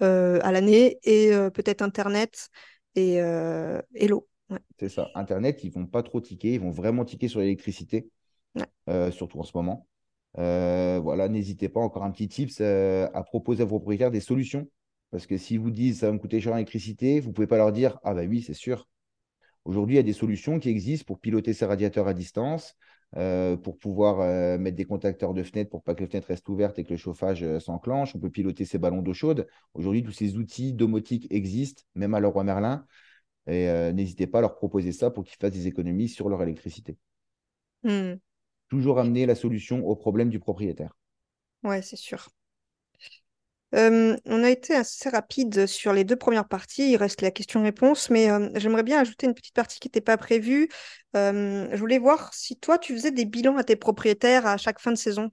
[0.00, 2.50] à l'année, et peut-être Internet
[2.96, 4.28] et, et l'eau.
[4.50, 4.60] Ouais.
[4.78, 5.10] C'est ça.
[5.16, 8.08] Internet, ils vont pas trop tiquer, ils vont vraiment tiquer sur l'électricité,
[8.54, 8.68] Ouais.
[9.12, 9.88] surtout en ce moment.
[10.38, 14.20] Euh, voilà, n'hésitez pas, encore un petit tips, euh, à proposer à vos propriétaires des
[14.20, 14.68] solutions.
[15.10, 17.56] Parce que s'ils vous disent ça va me coûter cher l'électricité, vous ne pouvez pas
[17.56, 18.88] leur dire Ah, bah oui, c'est sûr.
[19.64, 22.76] Aujourd'hui, il y a des solutions qui existent pour piloter ces radiateurs à distance,
[23.16, 26.78] euh, pour pouvoir mettre des contacteurs de fenêtres pour pas que les fenêtres restent ouvertes
[26.78, 28.14] et que le chauffage s'enclenche.
[28.16, 29.46] On peut piloter ces ballons d'eau chaude.
[29.74, 32.84] Aujourd'hui, tous ces outils domotiques existent, même à Leroy Merlin.
[33.46, 36.98] Et n'hésitez pas à leur proposer ça pour qu'ils fassent des économies sur leur électricité.
[37.84, 38.14] Hmm.
[38.68, 40.94] Toujours amener la solution au problème du propriétaire.
[41.64, 42.28] Ouais, c'est sûr.
[43.74, 46.92] Euh, on a été assez rapide sur les deux premières parties.
[46.92, 50.16] Il reste la question-réponse, mais euh, j'aimerais bien ajouter une petite partie qui n'était pas
[50.16, 50.68] prévue.
[51.16, 54.78] Euh, je voulais voir si toi, tu faisais des bilans à tes propriétaires à chaque
[54.78, 55.30] fin de saison.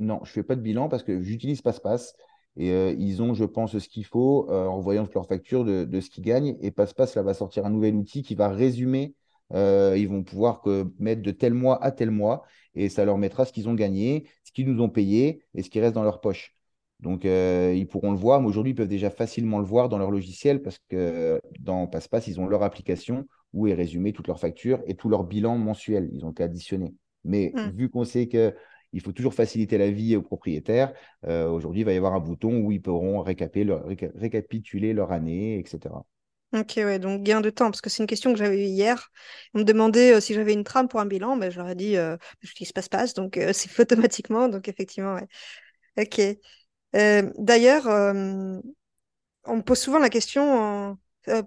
[0.00, 2.14] Non, je ne fais pas de bilan parce que j'utilise PassePass
[2.56, 6.10] et ils ont, je pense, ce qu'il faut en voyant leur facture de, de ce
[6.10, 6.56] qu'ils gagnent.
[6.60, 9.14] Et PassePass, là, va sortir un nouvel outil qui va résumer.
[9.54, 13.18] Euh, ils vont pouvoir que, mettre de tel mois à tel mois et ça leur
[13.18, 16.02] mettra ce qu'ils ont gagné, ce qu'ils nous ont payé et ce qui reste dans
[16.02, 16.54] leur poche.
[17.00, 19.98] Donc, euh, ils pourront le voir, mais aujourd'hui, ils peuvent déjà facilement le voir dans
[19.98, 24.40] leur logiciel parce que dans PassePass, ils ont leur application où est résumé toute leur
[24.40, 26.08] facture et tout leur bilan mensuel.
[26.12, 26.94] Ils ont qu'à additionner.
[27.24, 27.70] Mais Hmm.
[27.74, 28.54] vu qu'on sait que
[28.92, 30.92] il faut toujours faciliter la vie aux propriétaires.
[31.26, 34.94] Euh, aujourd'hui, il va y avoir un bouton où ils pourront récaper leur- réca- récapituler
[34.94, 36.06] leur année, etc.
[36.52, 39.10] Ok, ouais, donc gain de temps, parce que c'est une question que j'avais eue hier.
[39.52, 41.74] On me demandait euh, si j'avais une trame pour un bilan, ben, je leur ai
[41.74, 45.26] dit euh, j'utilise passe-passe, donc euh, c'est fait automatiquement, donc effectivement, ouais.
[45.98, 46.20] Ok.
[46.96, 50.98] Euh, d'ailleurs, on me pose souvent la question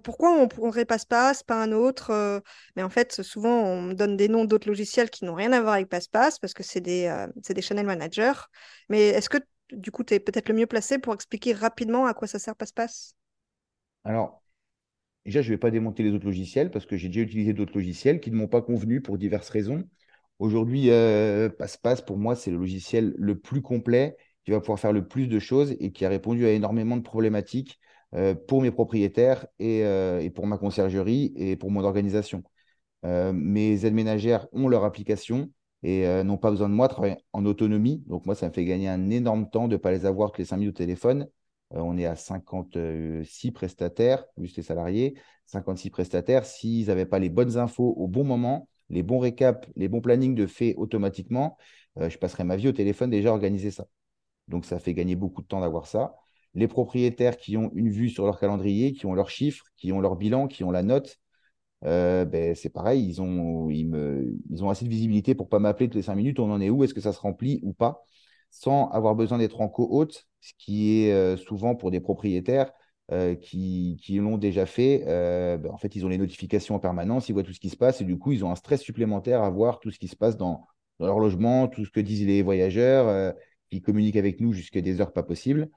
[0.04, 2.42] pourquoi on prendrait passe-passe, pas un autre
[2.76, 5.60] Mais en fait, souvent, on me donne des noms d'autres logiciels qui n'ont rien à
[5.62, 7.10] voir avec passe-passe parce que c'est des,
[7.48, 8.34] des channel managers.
[8.90, 9.38] Mais est-ce que
[9.72, 12.56] du coup, tu es peut-être le mieux placé pour expliquer rapidement à quoi ça sert
[12.56, 13.14] passe-passe?
[14.04, 14.42] Alors,
[15.30, 17.74] déjà, je ne vais pas démonter les autres logiciels parce que j'ai déjà utilisé d'autres
[17.74, 19.84] logiciels qui ne m'ont pas convenu pour diverses raisons.
[20.38, 21.48] Aujourd'hui, euh,
[22.06, 25.38] pour moi, c'est le logiciel le plus complet qui va pouvoir faire le plus de
[25.38, 27.78] choses et qui a répondu à énormément de problématiques
[28.14, 32.42] euh, pour mes propriétaires et, euh, et pour ma conciergerie et pour mon organisation.
[33.04, 35.50] Euh, mes aides ménagères ont leur application
[35.82, 38.02] et n'ont pas besoin de moi, travaillent en autonomie.
[38.06, 40.38] Donc moi, ça me fait gagner un énorme temps de ne pas les avoir que
[40.38, 41.26] les 5 minutes au téléphone.
[41.74, 45.14] Euh, on est à 56 prestataires, plus les salariés,
[45.46, 46.44] 56 prestataires.
[46.44, 50.34] S'ils n'avaient pas les bonnes infos au bon moment, les bons récaps, les bons plannings
[50.34, 51.56] de fait automatiquement,
[51.98, 53.86] euh, je passerais ma vie au téléphone déjà à organiser ça.
[54.48, 56.16] Donc ça fait gagner beaucoup de temps d'avoir ça.
[56.54, 60.00] Les propriétaires qui ont une vue sur leur calendrier, qui ont leurs chiffres, qui ont
[60.00, 61.20] leur bilan, qui ont la note,
[61.84, 63.68] euh, ben, c'est pareil, ils ont,
[64.70, 66.94] assez de visibilité pour pas m'appeler toutes les cinq minutes, on en est où, est-ce
[66.94, 68.04] que ça se remplit ou pas,
[68.50, 72.72] sans avoir besoin d'être en co-hôte, ce qui est euh, souvent pour des propriétaires
[73.40, 77.32] qui, qui l'ont déjà fait, ben, en fait, ils ont les notifications en permanence, ils
[77.32, 79.50] voient tout ce qui se passe et du coup, ils ont un stress supplémentaire à
[79.50, 80.64] voir tout ce qui se passe dans,
[81.00, 83.34] dans leur logement, tout ce que disent les voyageurs,
[83.68, 85.70] qui communiquent avec nous jusqu'à des heures pas possibles.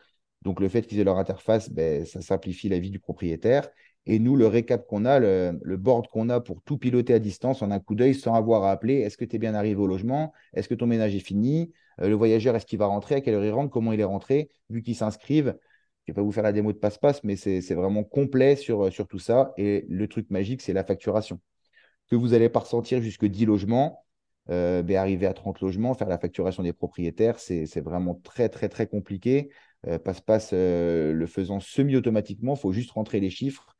[0.43, 3.67] Donc, le fait qu'ils aient leur interface, ben, ça simplifie la vie du propriétaire.
[4.05, 7.61] Et nous, le récap qu'on a, le, board qu'on a pour tout piloter à distance
[7.61, 9.87] en un coup d'œil sans avoir à appeler, est-ce que tu es bien arrivé au
[9.87, 10.33] logement?
[10.53, 11.71] Est-ce que ton ménage est fini?
[12.01, 13.15] Euh, Le voyageur, est-ce qu'il va rentrer?
[13.15, 13.71] À quelle heure il rentre?
[13.71, 14.49] Comment il est rentré?
[14.69, 15.55] Vu qu'ils s'inscrivent,
[16.05, 18.91] je ne vais pas vous faire la démo de passe-passe, mais c'est vraiment complet sur,
[18.91, 19.53] sur tout ça.
[19.57, 21.39] Et le truc magique, c'est la facturation.
[22.09, 24.05] Que vous n'allez pas ressentir jusque 10 logements,
[24.49, 28.67] euh, ben, arriver à 30 logements, faire la facturation des propriétaires, c'est vraiment très, très,
[28.67, 29.49] très compliqué.
[29.87, 33.72] Euh, passe-passe le faisant semi-automatiquement, il faut juste rentrer les chiffres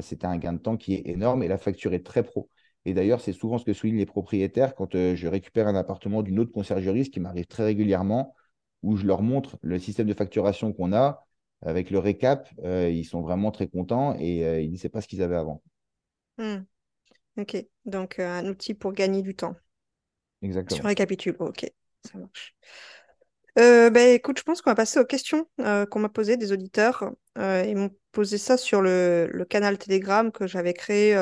[0.00, 2.48] c'était un gain de temps qui est énorme et la facture est très pro.
[2.84, 6.22] Et d'ailleurs, c'est souvent ce que soulignent les propriétaires quand euh, je récupère un appartement
[6.22, 8.34] d'une autre conciergerie, ce qui m'arrive très régulièrement,
[8.82, 11.26] où je leur montre le système de facturation qu'on a
[11.62, 12.48] avec le récap.
[12.64, 15.36] Euh, ils sont vraiment très contents et euh, ils ne sait pas ce qu'ils avaient
[15.36, 15.62] avant.
[16.38, 16.58] Hmm.
[17.36, 19.54] Ok, donc un outil pour gagner du temps.
[20.42, 20.76] Exactement.
[20.76, 21.70] Sur récapitule, ok,
[22.04, 22.54] ça marche.
[23.58, 26.52] Euh, ben, écoute, je pense qu'on va passer aux questions euh, qu'on m'a posées des
[26.52, 27.10] auditeurs.
[27.38, 31.16] Euh, ils m'ont posé ça sur le, canal Telegram que j'avais créé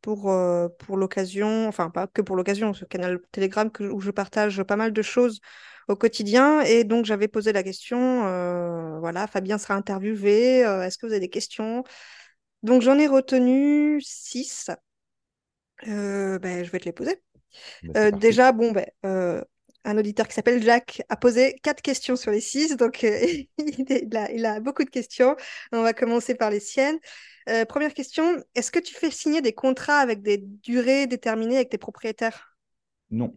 [0.00, 0.32] pour,
[0.78, 4.92] pour l'occasion, enfin pas que pour l'occasion, ce canal Telegram où je partage pas mal
[4.92, 5.40] de choses
[5.88, 6.60] au quotidien.
[6.60, 8.20] Et donc j'avais posé la question,
[9.00, 11.82] voilà, Fabien sera interviewé, est-ce que vous avez des questions?
[12.62, 14.70] Donc j'en ai retenu six.
[15.82, 17.20] ben, je vais te les poser.
[17.82, 19.44] Ben, déjà, bon, ben,
[19.88, 23.18] un auditeur qui s'appelle Jacques a posé quatre questions sur les six, donc euh,
[23.58, 25.34] il, a, beaucoup de questions.
[25.72, 26.98] On va commencer par les siennes.
[27.48, 31.70] Euh, première question, est-ce que tu fais signer des contrats avec des durées déterminées avec
[31.70, 32.54] tes propriétaires?
[33.10, 33.34] Non.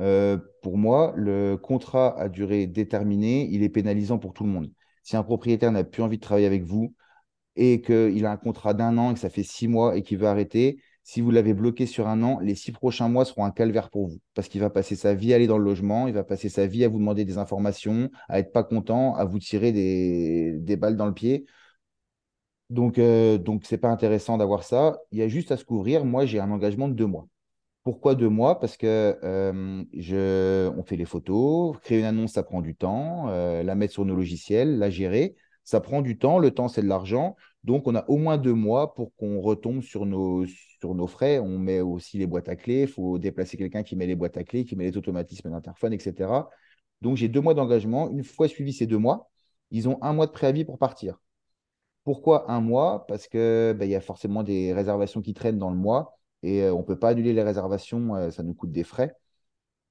[0.00, 4.72] Euh, pour moi, le contrat à durée déterminée, il est pénalisant pour tout le monde.
[5.04, 6.92] Si un propriétaire n'a plus envie de travailler avec vous
[7.54, 10.18] et qu'il a un contrat d'un an et que ça fait six mois et qu'il
[10.18, 13.50] veut arrêter, si vous l'avez bloqué sur un an, les six prochains mois seront un
[13.50, 16.14] calvaire pour vous parce qu'il va passer sa vie à aller dans le logement, il
[16.14, 19.38] va passer sa vie à vous demander des informations, à être pas content, à vous
[19.38, 21.44] tirer des, balles dans le pied.
[22.70, 24.98] Donc, euh, donc c'est pas intéressant d'avoir ça.
[25.12, 26.04] Il y a juste à se couvrir.
[26.06, 27.28] Moi, j'ai un engagement de deux mois.
[27.82, 28.58] Pourquoi deux mois?
[28.58, 33.28] Parce que euh, je, on fait les photos, créer une annonce, ça prend du temps,
[33.28, 36.38] euh, la mettre sur nos logiciels, la gérer, ça prend du temps.
[36.38, 37.36] Le temps, c'est de l'argent.
[37.62, 40.46] Donc, on a au moins deux mois pour qu'on retombe sur nos,
[40.92, 41.38] nos frais.
[41.38, 42.82] On met aussi les boîtes à clés.
[42.82, 45.92] Il faut déplacer quelqu'un qui met les boîtes à clés, qui met les automatismes d'interphone,
[45.92, 46.48] etc.
[47.00, 48.10] Donc, j'ai deux mois d'engagement.
[48.10, 49.30] Une fois suivi ces deux mois,
[49.70, 51.20] ils ont un mois de préavis pour partir.
[52.04, 53.06] Pourquoi un mois?
[53.06, 53.40] Parce qu'il
[53.76, 56.84] ben, y a forcément des réservations qui traînent dans le mois et euh, on ne
[56.84, 59.16] peut pas annuler les réservations, euh, ça nous coûte des frais.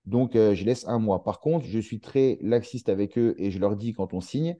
[0.05, 1.23] Donc, euh, je laisse un mois.
[1.23, 4.57] Par contre, je suis très laxiste avec eux et je leur dis quand on signe,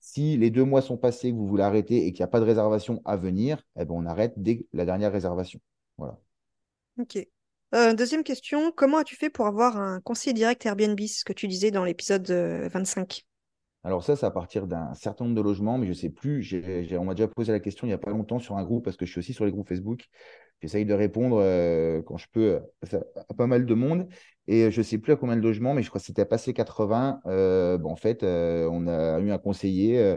[0.00, 2.40] si les deux mois sont passés, que vous voulez arrêter et qu'il n'y a pas
[2.40, 5.60] de réservation à venir, eh ben, on arrête dès la dernière réservation.
[5.98, 6.18] Voilà.
[6.98, 7.18] Ok.
[7.74, 11.48] Euh, deuxième question, comment as-tu fait pour avoir un conseiller direct Airbnb, ce que tu
[11.48, 15.76] disais dans l'épisode 25 euh, Alors ça, c'est à partir d'un certain nombre de logements,
[15.76, 16.46] mais je ne sais plus.
[16.92, 18.96] on m'a déjà posé la question il n'y a pas longtemps sur un groupe, parce
[18.96, 20.04] que je suis aussi sur les groupes Facebook.
[20.62, 22.60] J'essaye de répondre euh, quand je peux
[22.92, 24.08] à, pas mal de monde.
[24.46, 26.54] Et je ne sais plus à combien de logements, mais je crois que c'était passé
[26.54, 27.20] 80.
[27.24, 30.16] bon, en fait, on a eu un conseiller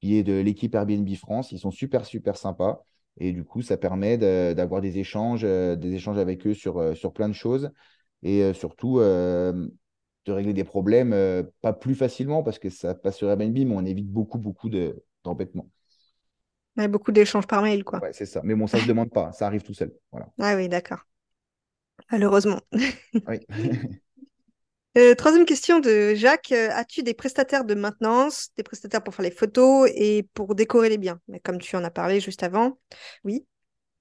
[0.00, 1.52] qui est de l'équipe Airbnb France.
[1.52, 2.84] Ils sont super, super sympas.
[3.20, 6.94] Et du coup, ça permet d'avoir des échanges, euh, des échanges avec eux sur, euh,
[6.94, 7.70] sur plein de choses
[8.22, 11.14] et euh, surtout de régler des problèmes,
[11.60, 15.68] pas plus facilement parce que ça passe sur Airbnb, mais on évite beaucoup, beaucoup d'embêtements.
[16.76, 18.00] De, beaucoup d'échanges par mail, quoi.
[18.00, 18.40] Ouais, c'est ça.
[18.44, 19.92] Mais bon, ça ne se demande pas, ça arrive tout seul.
[20.12, 20.28] Voilà.
[20.38, 21.00] Ah oui, d'accord.
[22.10, 22.60] Malheureusement.
[23.26, 23.38] oui.
[24.98, 26.50] Euh, troisième question de Jacques.
[26.50, 30.88] Euh, as-tu des prestataires de maintenance, des prestataires pour faire les photos et pour décorer
[30.88, 31.20] les biens?
[31.44, 32.78] Comme tu en as parlé juste avant,
[33.22, 33.46] oui.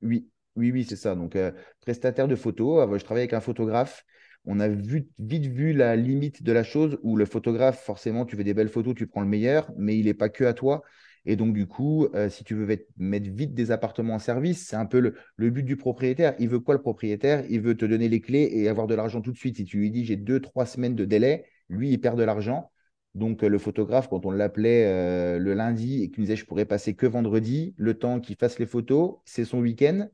[0.01, 1.13] Oui, oui, oui, c'est ça.
[1.13, 2.87] Donc, euh, prestataire de photos.
[2.97, 4.03] je travaille avec un photographe.
[4.45, 8.43] On a vite vu la limite de la chose où le photographe, forcément, tu veux
[8.43, 10.81] des belles photos, tu prends le meilleur, mais il n'est pas que à toi.
[11.25, 14.75] Et donc, du coup, euh, si tu veux mettre vite des appartements en service, c'est
[14.75, 16.35] un peu le, but du propriétaire.
[16.39, 17.45] Il veut quoi le propriétaire?
[17.49, 19.57] Il veut te donner les clés et avoir de l'argent tout de suite.
[19.57, 22.71] Si tu lui dis j'ai deux, trois semaines de délai, lui, il perd de l'argent.
[23.15, 26.45] Donc, euh, le photographe, quand on l'appelait euh, le lundi et qu'il nous disait je
[26.45, 30.07] pourrais passer que vendredi, le temps qu'il fasse les photos, c'est son week-end.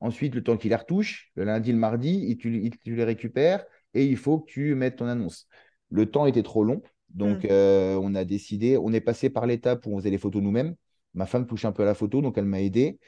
[0.00, 4.06] Ensuite, le temps qu'il les retouche, le lundi, le mardi, tu, tu les récupères et
[4.06, 5.48] il faut que tu mettes ton annonce.
[5.90, 6.82] Le temps était trop long.
[7.10, 7.48] Donc, mm.
[7.50, 10.74] euh, on a décidé, on est passé par l'étape où on faisait les photos nous-mêmes.
[11.14, 12.98] Ma femme touche un peu à la photo, donc elle m'a aidé.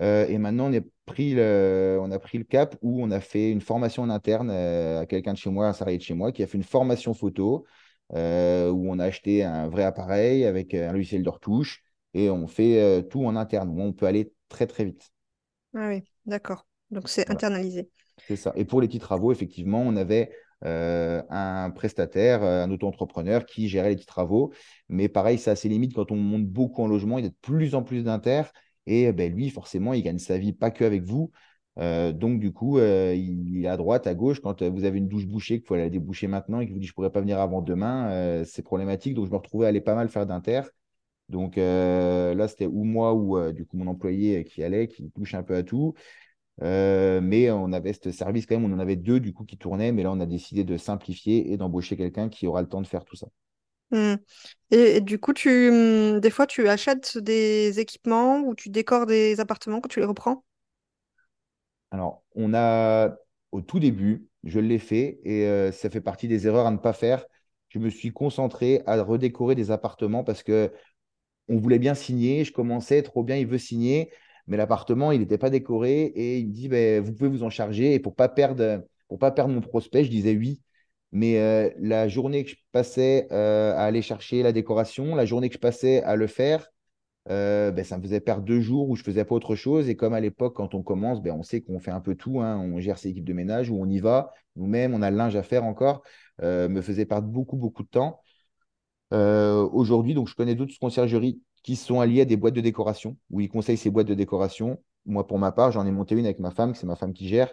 [0.00, 3.50] Euh, et maintenant, on, pris le, on a pris le cap où on a fait
[3.50, 6.32] une formation en interne euh, à quelqu'un de chez moi, un salarié de chez moi,
[6.32, 7.66] qui a fait une formation photo
[8.12, 11.84] où on a acheté un vrai appareil avec un logiciel de retouche.
[12.12, 13.70] et on fait tout en interne.
[13.78, 15.12] on peut aller très, très vite.
[15.76, 16.66] Ah oui, d'accord.
[16.90, 17.88] Donc, c'est internalisé.
[18.26, 18.52] C'est ça.
[18.56, 20.32] Et pour les petits travaux, effectivement, on avait
[20.64, 24.52] euh, un prestataire, euh, un auto-entrepreneur qui gérait les petits travaux.
[24.88, 27.34] Mais pareil, c'est assez limite quand on monte beaucoup en logement, il y a de
[27.40, 28.42] plus en plus d'inter.
[28.86, 31.30] Et ben, lui, forcément, il gagne sa vie pas que avec vous.
[31.78, 34.40] Euh, donc, du coup, il est à droite, à gauche.
[34.40, 36.86] Quand vous avez une douche bouchée, qu'il faut la déboucher maintenant et qu'il vous dit
[36.86, 39.14] je pourrais pas venir avant demain, c'est problématique.
[39.14, 40.62] Donc, je me retrouvais à aller pas mal faire d'inter.
[41.28, 45.42] Donc là, c'était ou moi ou du coup mon employé qui allait, qui touche un
[45.42, 45.94] peu à tout.
[46.62, 49.56] Euh, mais on avait ce service quand même, on en avait deux du coup qui
[49.56, 52.82] tournaient, mais là on a décidé de simplifier et d'embaucher quelqu'un qui aura le temps
[52.82, 53.28] de faire tout ça.
[53.90, 54.16] Hmm.
[54.70, 59.40] Et, du coup, tu, hmm, des fois, tu achètes des équipements ou tu décores des
[59.40, 60.44] appartements quand tu les reprends?
[61.90, 63.16] Alors, on a
[63.52, 66.76] au tout début, je l'ai fait et euh, ça fait partie des erreurs à ne
[66.76, 67.24] pas faire.
[67.68, 70.72] Je me suis concentré à redécorer des appartements parce que
[71.48, 74.10] on voulait bien signer, je commençais trop bien, il veut signer
[74.50, 77.50] mais l'appartement, il n'était pas décoré et il me dit ben, Vous pouvez vous en
[77.50, 77.94] charger.
[77.94, 80.60] Et pour pas, perdre, pour pas perdre mon prospect, je disais oui.
[81.12, 85.48] Mais euh, la journée que je passais euh, à aller chercher la décoration, la journée
[85.48, 86.68] que je passais à le faire,
[87.30, 89.88] euh, ben, ça me faisait perdre deux jours où je ne faisais pas autre chose.
[89.88, 92.40] Et comme à l'époque, quand on commence, ben, on sait qu'on fait un peu tout.
[92.40, 92.58] Hein.
[92.58, 94.32] on gère ses équipes de ménage, où on y va.
[94.56, 96.02] Nous-mêmes, on a le linge à faire encore.
[96.42, 98.20] me faisait perdre beaucoup, beaucoup de temps.
[99.12, 103.40] Aujourd'hui, donc je connais d'autres conciergeries qui sont alliés à des boîtes de décoration, où
[103.40, 104.82] ils conseillent ces boîtes de décoration.
[105.06, 107.28] Moi, pour ma part, j'en ai monté une avec ma femme, c'est ma femme qui
[107.28, 107.52] gère.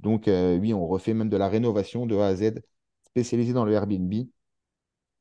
[0.00, 2.60] Donc, euh, oui, on refait même de la rénovation de A à Z,
[3.06, 4.12] spécialisée dans le Airbnb.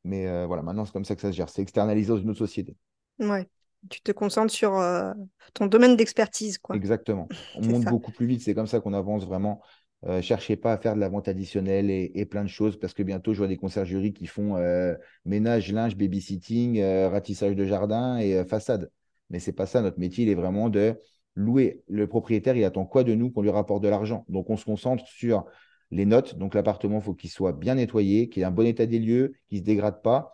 [0.03, 1.49] Mais euh, voilà, maintenant, c'est comme ça que ça se gère.
[1.49, 2.75] C'est externalisé dans une autre société.
[3.19, 3.47] Ouais.
[3.89, 5.13] Tu te concentres sur euh,
[5.53, 6.75] ton domaine d'expertise, quoi.
[6.75, 7.27] Exactement.
[7.55, 8.41] On monte beaucoup plus vite.
[8.41, 9.61] C'est comme ça qu'on avance vraiment.
[10.07, 13.03] Euh, cherchez pas à faire de la vente additionnelle et, plein de choses parce que
[13.03, 18.17] bientôt, je vois des conciergeries qui font euh, ménage, linge, babysitting, euh, ratissage de jardin
[18.17, 18.89] et façade.
[19.29, 19.81] Mais c'est pas ça.
[19.81, 20.95] Notre métier, il est vraiment de
[21.35, 21.83] louer.
[21.89, 24.23] Le propriétaire, il attend quoi de nous qu'on lui rapporte de l'argent?
[24.29, 25.45] Donc, on se concentre sur
[25.91, 26.37] les notes.
[26.37, 29.57] Donc, l'appartement, faut qu'il soit bien nettoyé, qu'il ait un bon état des lieux, qu'il
[29.59, 30.33] se dégrade pas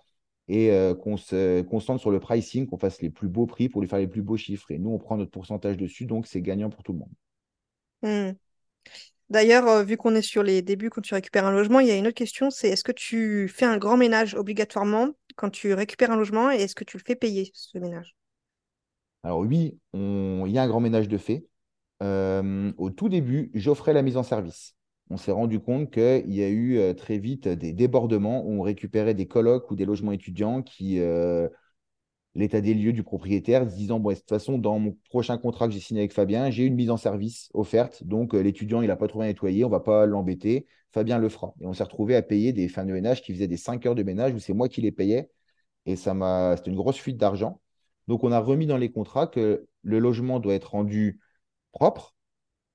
[0.49, 3.88] et qu'on se concentre sur le pricing, qu'on fasse les plus beaux prix pour lui
[3.88, 4.69] faire les plus beaux chiffres.
[4.71, 7.13] Et nous, on prend notre pourcentage dessus, donc c'est gagnant pour tout le monde.
[8.03, 8.36] Mmh.
[9.34, 11.91] D'ailleurs, euh, vu qu'on est sur les débuts quand tu récupères un logement, il y
[11.91, 15.74] a une autre question, c'est est-ce que tu fais un grand ménage obligatoirement quand tu
[15.74, 18.15] récupères un logement et est-ce que tu le fais payer, ce ménage?
[19.24, 21.48] Alors oui, il y a un grand ménage de fait.
[22.04, 24.76] Euh, au tout début, j'offrais la mise en service.
[25.10, 28.62] On s'est rendu compte qu'il y a eu euh, très vite des débordements où on
[28.62, 31.00] récupérait des colocs ou des logements étudiants qui
[32.36, 35.74] l'état des lieux du propriétaire, disant bon, de toute façon, dans mon prochain contrat que
[35.74, 38.04] j'ai signé avec Fabien, j'ai une mise en service offerte.
[38.04, 40.67] Donc, euh, l'étudiant, il n'a pas trouvé à nettoyer, on ne va pas l'embêter.
[40.91, 41.54] Fabien le fera.
[41.62, 43.96] Et on s'est retrouvé à payer des fins de ménage qui faisaient des 5 heures
[43.96, 45.30] de ménage où c'est moi qui les payais.
[45.86, 47.62] Et ça m'a, c'était une grosse fuite d'argent.
[48.08, 51.19] Donc, on a remis dans les contrats que le logement doit être rendu
[51.72, 52.15] propre,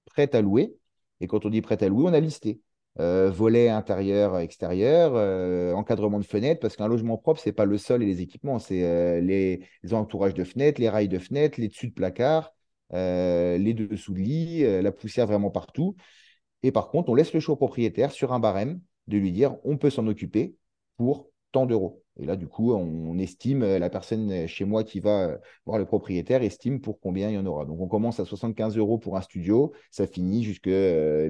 [0.07, 0.77] prêt à louer.
[1.21, 2.61] Et quand on dit prêt à louer, on a listé.
[3.00, 7.64] Euh, volet intérieur, extérieur, euh, encadrement de fenêtres, parce qu'un logement propre, ce n'est pas
[7.64, 9.61] le sol et les équipements, c'est euh, les,
[9.92, 12.52] entourages de fenêtres, les rails de fenêtres, les dessus de placards,
[12.90, 15.94] les dessous de lit, la poussière vraiment partout.
[16.62, 19.56] Et par contre, on laisse le choix au propriétaire sur un barème de lui dire
[19.64, 20.56] on peut s'en occuper
[20.96, 22.02] pour tant d'euros.
[22.18, 25.38] Et là, du coup, on, estime, euh, la personne euh, chez moi qui va euh,
[25.66, 27.64] voir le propriétaire estime pour combien il y en aura.
[27.64, 30.70] Donc, on commence à 75 euros pour un studio, ça finit jusqu'à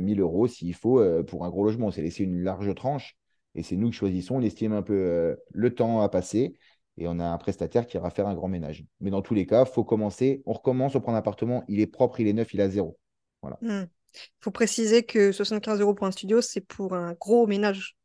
[0.00, 1.88] 1000 euros s'il faut pour un gros logement.
[1.88, 3.16] On s'est laissé une large tranche
[3.54, 4.36] et c'est nous qui choisissons.
[4.36, 6.54] On estime un peu le temps à passer
[6.96, 8.84] et on a un prestataire qui ira faire un grand ménage.
[9.00, 10.42] Mais dans tous les cas, il faut commencer.
[10.46, 12.98] On recommence, on prend un appartement, il est propre, il est neuf, il a zéro.
[13.42, 13.58] Voilà.
[13.62, 13.86] Il hmm.
[14.40, 17.97] faut préciser que 75 euros pour un studio, c'est pour un gros ménage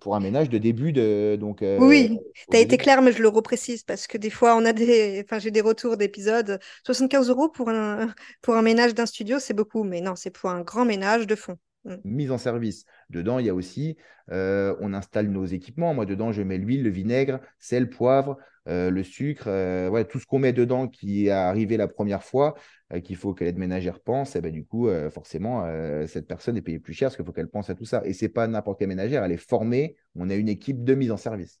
[0.00, 1.36] pour, un ménage de début de.
[1.38, 2.18] Donc, euh, oui,
[2.50, 5.22] tu as été clair, mais je le reprécise parce que des fois, on a des.
[5.24, 6.60] Enfin, j'ai des retours d'épisodes.
[6.84, 10.50] 75 euros pour un, pour un ménage d'un studio, c'est beaucoup, mais non, c'est pour
[10.50, 11.56] un grand ménage de fond.
[11.84, 11.96] Mm.
[12.04, 12.84] mise en service.
[13.10, 13.96] Dedans, il y a aussi,
[14.30, 15.94] euh, on installe nos équipements.
[15.94, 20.26] Moi, dedans, je mets l'huile, le vinaigre, sel, poivre, euh, le sucre, euh, tout ce
[20.26, 22.54] qu'on met dedans qui est arrivé la première fois,
[23.02, 24.36] qu'il faut que l'aide ménagère pense.
[24.36, 25.66] Et ben, du coup, forcément,
[26.06, 28.02] cette personne est payée plus cher parce qu'il faut qu'elle pense à tout ça.
[28.04, 29.96] Et c'est pas n'importe quelle ménagère, elle est formée.
[30.14, 31.58] On a une équipe de mise en service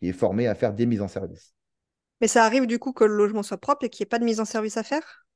[0.00, 1.54] qui est formée à faire des mises en service.
[2.22, 4.18] Mais ça arrive du coup que le logement soit propre et qu'il n'y ait pas
[4.18, 5.26] de mise en service à faire?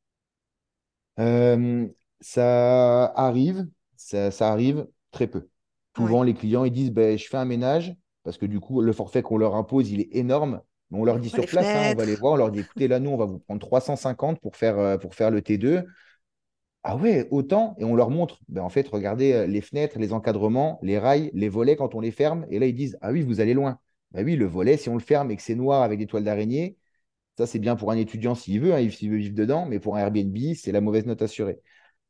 [2.21, 3.67] Ça arrive,
[4.07, 5.49] ça, arrive très peu.
[5.97, 8.93] Souvent, les clients, ils disent, ben, je fais un ménage, parce que du coup, le
[8.93, 10.61] forfait qu'on leur impose, il est énorme.
[10.93, 13.01] on leur dit sur place, hein, on va les voir, on leur dit, écoutez, là,
[13.01, 15.85] nous, on va vous prendre 350 pour faire, euh, pour faire le T2.
[16.83, 17.75] Ah ouais, autant.
[17.79, 21.31] Et on leur montre, ben, en fait, regardez euh, les fenêtres, les encadrements, les rails,
[21.35, 22.47] les volets quand on les ferme.
[22.51, 23.81] Et là, ils disent, ah oui, vous allez loin.
[24.13, 26.25] Ben oui, le volet, si on le ferme et que c'est noir avec des toiles
[26.25, 26.77] d'araignée,
[27.39, 29.97] Ça, c'est bien pour un étudiant s'il veut, hein, s'il veut vivre dedans, mais pour
[29.97, 31.61] un Airbnb, c'est la mauvaise note assurée.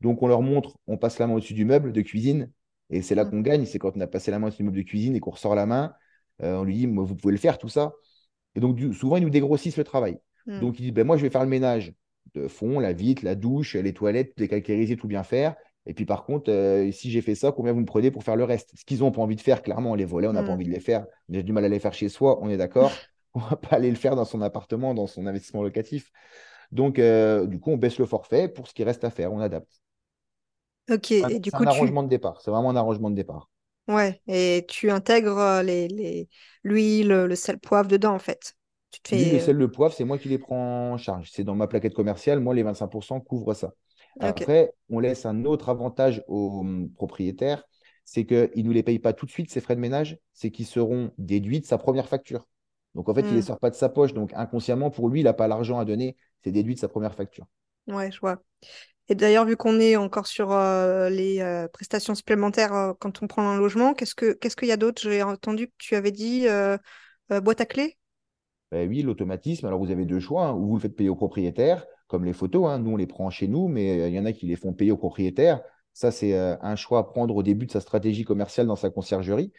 [0.01, 2.51] Donc, on leur montre, on passe la main au-dessus du meuble de cuisine,
[2.91, 3.31] et c'est là Mm.
[3.31, 3.65] qu'on gagne.
[3.67, 5.55] C'est quand on a passé la main au-dessus du meuble de cuisine et qu'on ressort
[5.55, 5.95] la main,
[6.43, 7.93] euh, on lui dit, vous pouvez le faire, tout ça.
[8.55, 10.19] Et donc, du- souvent, ils nous dégrossissent le travail.
[10.47, 10.61] Mm.
[10.61, 11.93] Donc, ils disent, ben, moi, je vais faire le ménage
[12.35, 15.55] de fond, la vitre, la douche, les toilettes, tout tout bien faire.
[15.87, 18.37] Et puis, par contre, euh, si j'ai fait ça, combien vous me prenez pour faire
[18.37, 18.73] le reste?
[18.77, 20.53] Ce qu'ils n'ont pas envie de faire, clairement, les volets, on n'a pas Mm.
[20.55, 21.07] envie de les faire.
[21.29, 22.91] J'ai du mal à les faire chez soi, on est d'accord.
[23.35, 26.11] On ne va pas aller le faire dans son appartement, dans son investissement locatif.
[26.73, 29.41] Donc, euh, du coup, on baisse le forfait pour ce qui reste à faire, on
[29.41, 29.83] adapte.
[30.91, 32.41] Ok, un, et du c'est un tu, arrangement de départ.
[32.41, 33.51] C'est vraiment un arrangement de départ.
[33.89, 36.29] ouais, et tu intègres euh, les, les,
[36.65, 38.55] l'huile, le sel, poivre dedans, en fait.
[38.91, 41.31] Tu te L'huile, le euh, sel, le poivre, c'est moi qui les prends en charge.
[41.33, 42.41] C'est dans ma plaquette commerciale.
[42.41, 43.73] Moi, les 25% couvrent ça.
[44.19, 47.65] Après, on laisse un autre avantage aux hum, propriétaires,
[48.05, 50.51] c'est qu'ils ne nous les payent pas tout de suite, ces frais de ménage, c'est
[50.51, 52.49] qu'ils seront déduits de sa première facture.
[52.95, 53.47] Donc, en fait, il ne les Mm.
[53.47, 54.15] sort pas de sa poche.
[54.15, 56.17] Donc, inconsciemment, pour lui, il n'a pas l'argent à donner.
[56.43, 57.47] C'est déduit de sa première facture.
[57.87, 58.43] Ouais, je vois.
[59.09, 63.29] Et d'ailleurs, vu qu'on est encore sur euh, les euh, prestations supplémentaires euh, quand on
[63.29, 65.01] prend un logement, qu'est-ce que qu'est-ce qu'il y a d'autre?
[65.03, 66.47] J'ai entendu que tu avais dit
[67.29, 67.97] boîte à clés?
[68.73, 71.15] Ben oui, l'automatisme, alors vous avez deux choix, hein, ou vous le faites payer au
[71.15, 74.27] propriétaire, comme les photos, hein, nous on les prend chez nous, mais il y en
[74.27, 75.61] a qui les font payer au propriétaire.
[75.93, 79.53] Ça, c'est un choix à prendre au début de sa stratégie commerciale dans sa conciergerie.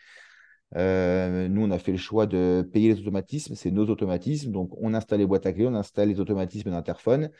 [0.75, 4.93] Nous, on a fait le choix de payer les automatismes, c'est nos automatismes, donc on
[4.93, 7.31] installe les boîtes à clés, on installe les automatismes d'interphone,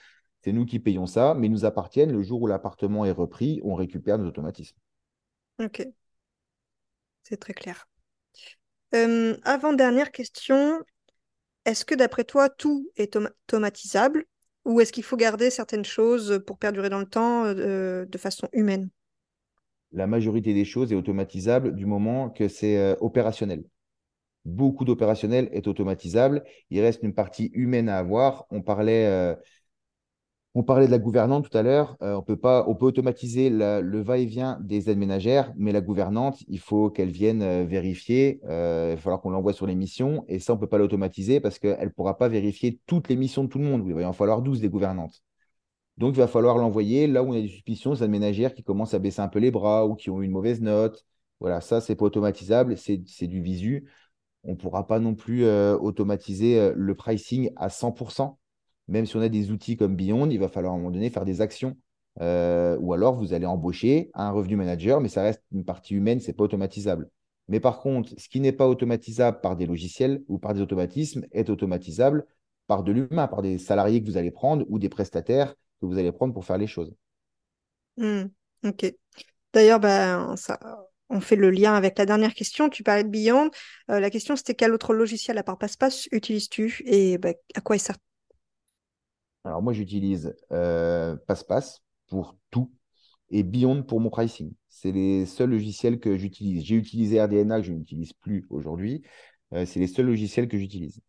[0.41, 2.12] c'est nous qui payons ça, mais ils nous appartiennent.
[2.12, 4.78] Le jour où l'appartement est repris, on récupère nos automatismes.
[5.60, 5.82] Ok,
[7.23, 7.88] c'est très clair.
[8.95, 10.80] Euh, avant-dernière question,
[11.65, 14.26] est-ce que d'après toi, tout est toma- automatisable
[14.65, 18.50] ou est-ce qu'il faut garder certaines choses pour perdurer dans le temps euh, de façon
[18.54, 18.89] humaine?
[19.91, 23.63] La majorité des choses est automatisable du moment que c'est euh, opérationnel.
[24.45, 26.43] Beaucoup d'opérationnel est automatisable.
[26.69, 28.47] Il reste une partie humaine à avoir.
[28.52, 29.36] On parlait,
[30.53, 31.97] on parlait de la gouvernante tout à l'heure.
[32.01, 32.23] Euh, on
[32.75, 37.63] peut automatiser le va-et-vient des aides ménagères, mais la gouvernante, il faut qu'elle vienne euh,
[37.63, 38.39] vérifier.
[38.45, 40.25] Euh, il va falloir qu'on l'envoie sur les missions.
[40.27, 43.43] Et ça, on peut pas l'automatiser parce qu'elle ne pourra pas vérifier toutes les missions
[43.43, 43.83] de tout le monde.
[43.86, 45.21] Il va en falloir 12 des gouvernantes.
[45.97, 48.63] Donc, il va falloir l'envoyer là où on a des suspicions, des aides ménagères qui
[48.63, 51.05] commencent à baisser un peu les bras ou qui ont eu une mauvaise note.
[51.39, 53.91] Voilà, ça, c'est pas automatisable, c'est du visu.
[54.43, 58.38] On ne pourra pas non plus automatiser le pricing à 100%.
[58.88, 61.10] Même si on a des outils comme Beyond, il va falloir à un moment donné
[61.10, 61.78] faire des actions.
[62.21, 66.19] Euh, ou alors, vous allez embaucher un revenu manager, mais ça reste une partie humaine,
[66.19, 67.10] ce n'est pas automatisable.
[67.47, 71.26] Mais par contre, ce qui n'est pas automatisable par des logiciels ou par des automatismes
[71.32, 72.26] est automatisable
[72.67, 75.97] par de l'humain, par des salariés que vous allez prendre ou des prestataires que vous
[75.97, 76.93] allez prendre pour faire les choses.
[77.95, 78.26] Hmm,
[78.65, 78.93] ok.
[79.54, 80.60] D'ailleurs, ben, ça,
[81.10, 82.69] on fait le lien avec la dernière question.
[82.69, 83.50] Tu parlais de Beyond.
[83.89, 87.76] Euh, la question, c'était quel autre logiciel à part Passepass utilises-tu et ben, à quoi
[87.76, 87.95] il sert?
[89.47, 92.69] Alors moi, j'utilise euh, PassePass pour tout
[93.29, 94.53] et Beyond pour mon pricing.
[94.67, 96.63] C'est les seuls logiciels que j'utilise.
[96.65, 99.03] J'ai utilisé RDNA que je n'utilise plus aujourd'hui.
[99.53, 100.99] Euh, c'est les seuls logiciels que j'utilise.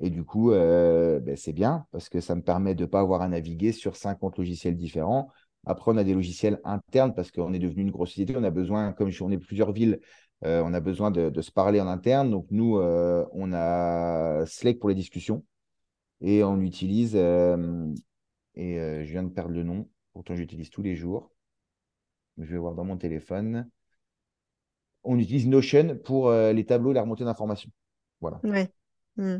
[0.00, 3.00] Et du coup, euh, ben, c'est bien parce que ça me permet de ne pas
[3.00, 5.30] avoir à naviguer sur 50 logiciels différents.
[5.66, 8.34] Après, on a des logiciels internes parce qu'on est devenu une grosse société.
[8.36, 10.00] On a besoin, comme on est plusieurs villes,
[10.44, 12.30] euh, on a besoin de, de se parler en interne.
[12.30, 15.44] Donc, nous, on a Slack pour les discussions
[16.20, 17.92] et on utilise, euh,
[18.54, 21.30] et euh, je viens de perdre le nom, pourtant j'utilise tous les jours.
[22.38, 23.68] Je vais voir dans mon téléphone.
[25.04, 27.70] On utilise Notion pour euh, les tableaux et la remontée d'informations.
[28.20, 28.68] Voilà Ouais.
[29.16, 29.38] Hmm.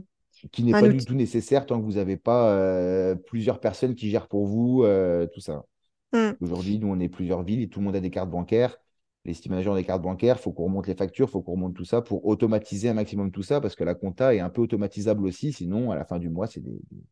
[0.53, 4.11] qui n'est Un pas du tout nécessaire tant que vous n'avez pas plusieurs personnes qui
[4.11, 4.85] gèrent pour vous
[5.33, 5.65] tout ça.
[6.13, 6.33] Hmm.
[6.41, 8.79] Aujourd'hui, nous, on est plusieurs villes et tout le monde a des cartes bancaires.
[9.25, 11.43] Les team managers ont des cartes bancaires, il faut qu'on remonte les factures, il faut
[11.43, 14.41] qu'on remonte tout ça pour automatiser un maximum tout ça parce que la compta est
[14.41, 15.53] un peu automatisable aussi.
[15.53, 16.63] Sinon, à la fin du mois, c'est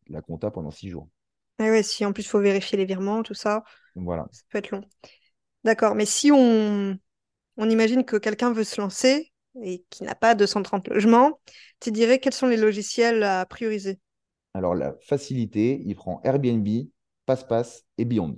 [0.09, 1.07] la compta pendant six jours.
[1.59, 3.63] Ouais, ouais, si en plus il faut vérifier les virements, tout ça,
[3.95, 4.29] voilà.
[4.31, 4.83] ça peut être long.
[5.63, 6.97] D'accord, mais si on,
[7.57, 11.41] on imagine que quelqu'un veut se lancer et qui n'a pas 230 logements,
[11.81, 13.99] tu dirais quels sont les logiciels à prioriser?
[14.55, 16.67] Alors, la facilité, il prend Airbnb,
[17.27, 18.35] PassePass et Beyond.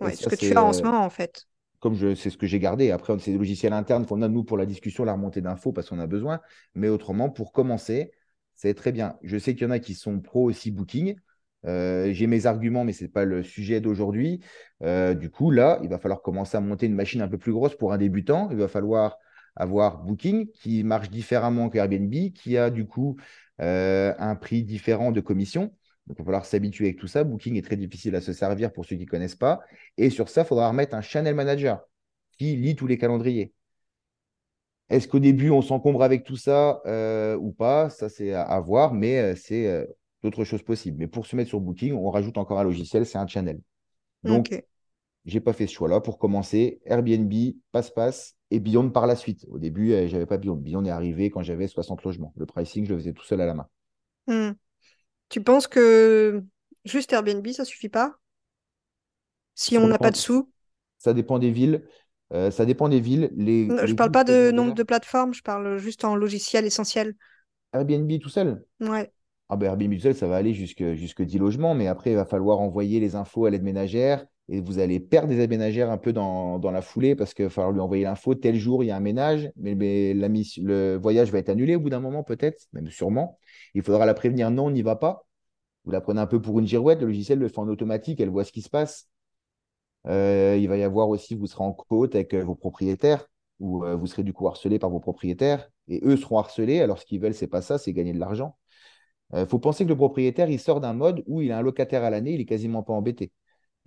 [0.00, 1.46] Et Ouais, ce ça, que tu fais en ce euh, moment en fait.
[1.80, 2.90] Comme c'est ce que j'ai gardé.
[2.90, 5.88] Après, c'est des logiciels internes qu'on a, nous, pour la discussion, la remontée d'infos, parce
[5.88, 6.40] qu'on a besoin.
[6.74, 8.12] Mais autrement, pour commencer,
[8.54, 9.16] c'est très bien.
[9.22, 11.16] Je sais qu'il y en a qui sont pro aussi Booking.
[11.66, 14.40] Euh, j'ai mes arguments, mais ce n'est pas le sujet d'aujourd'hui.
[14.82, 17.52] Euh, du coup, là, il va falloir commencer à monter une machine un peu plus
[17.52, 18.48] grosse pour un débutant.
[18.50, 19.18] Il va falloir
[19.56, 23.16] avoir Booking qui marche différemment qu'Airbnb, qui a du coup
[23.60, 25.74] euh, un prix différent de commission.
[26.08, 27.24] Donc, il va falloir s'habituer avec tout ça.
[27.24, 29.60] Booking est très difficile à se servir pour ceux qui ne connaissent pas.
[29.98, 31.80] Et sur ça, il faudra remettre un channel manager
[32.38, 33.52] qui lit tous les calendriers.
[34.88, 37.90] Est-ce qu'au début, on s'encombre avec tout ça euh, ou pas?
[37.90, 39.84] Ça, c'est à, à voir, mais euh, c'est euh,
[40.22, 40.96] d'autres choses possibles.
[40.98, 43.60] Mais pour se mettre sur Booking, on rajoute encore un logiciel, c'est un channel.
[44.24, 44.64] Donc, Ok.
[45.26, 46.00] j'ai pas fait ce choix-là.
[46.00, 47.32] Pour commencer, Airbnb,
[47.72, 49.46] passe-passe et Beyond par la suite.
[49.50, 50.56] Au début, j'avais pas Beyond.
[50.56, 52.32] Beyond est arrivé quand j'avais 60 logements.
[52.36, 53.68] Le pricing, je le faisais tout seul à la main.
[54.26, 54.52] Hmm.
[55.30, 56.42] Tu penses que
[56.84, 58.18] juste Airbnb, ça suffit pas?
[59.54, 60.50] Si Ça on n'a pas de sous?
[60.98, 61.84] ça dépend des villes.
[62.32, 63.30] Euh, ça dépend des villes.
[63.36, 66.64] Les, Non, Je les parle pas de nombre de plateformes, je parle juste en logiciel
[66.66, 67.14] essentiel.
[67.72, 68.64] Airbnb tout seul?
[68.80, 69.12] Ouais.
[69.48, 72.16] Ah ben Airbnb tout seul, ça va aller jusque, jusque 10 logements, mais après, il
[72.16, 75.90] va falloir envoyer les infos à l'aide ménagère et vous allez perdre des aides ménagères
[75.90, 78.34] un peu dans, la foulée parce qu'il va falloir lui envoyer l'info.
[78.34, 79.74] Tel jour, il y a un ménage, mais,
[80.14, 83.38] le voyage va être annulé au bout d'un moment, peut-être, même sûrement.
[83.74, 85.26] Il faudra la prévenir, non, on n'y va pas.
[85.84, 88.30] Vous la prenez un peu pour une girouette, le logiciel le fait en automatique, elle
[88.30, 89.08] voit ce qui se passe.
[90.06, 93.26] Euh, il va y avoir aussi, vous serez en côte avec euh, vos propriétaires,
[93.60, 96.80] ou euh, vous serez du coup harcelé par vos propriétaires, et eux seront harcelés.
[96.80, 98.56] Alors, ce qu'ils veulent, c'est pas ça, c'est gagner de l'argent.
[99.36, 102.02] Il faut penser que le propriétaire, il sort d'un mode où il a un locataire
[102.02, 103.30] à l'année, il est quasiment pas embêté.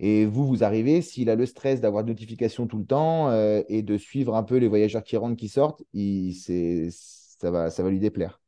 [0.02, 3.62] Et vous, vous arrivez, s'il a le stress d'avoir de notifications tout le temps euh,
[3.70, 7.82] et de suivre un peu les voyageurs qui rentrent, qui sortent, il, ça va, ça
[7.84, 8.40] va lui déplaire.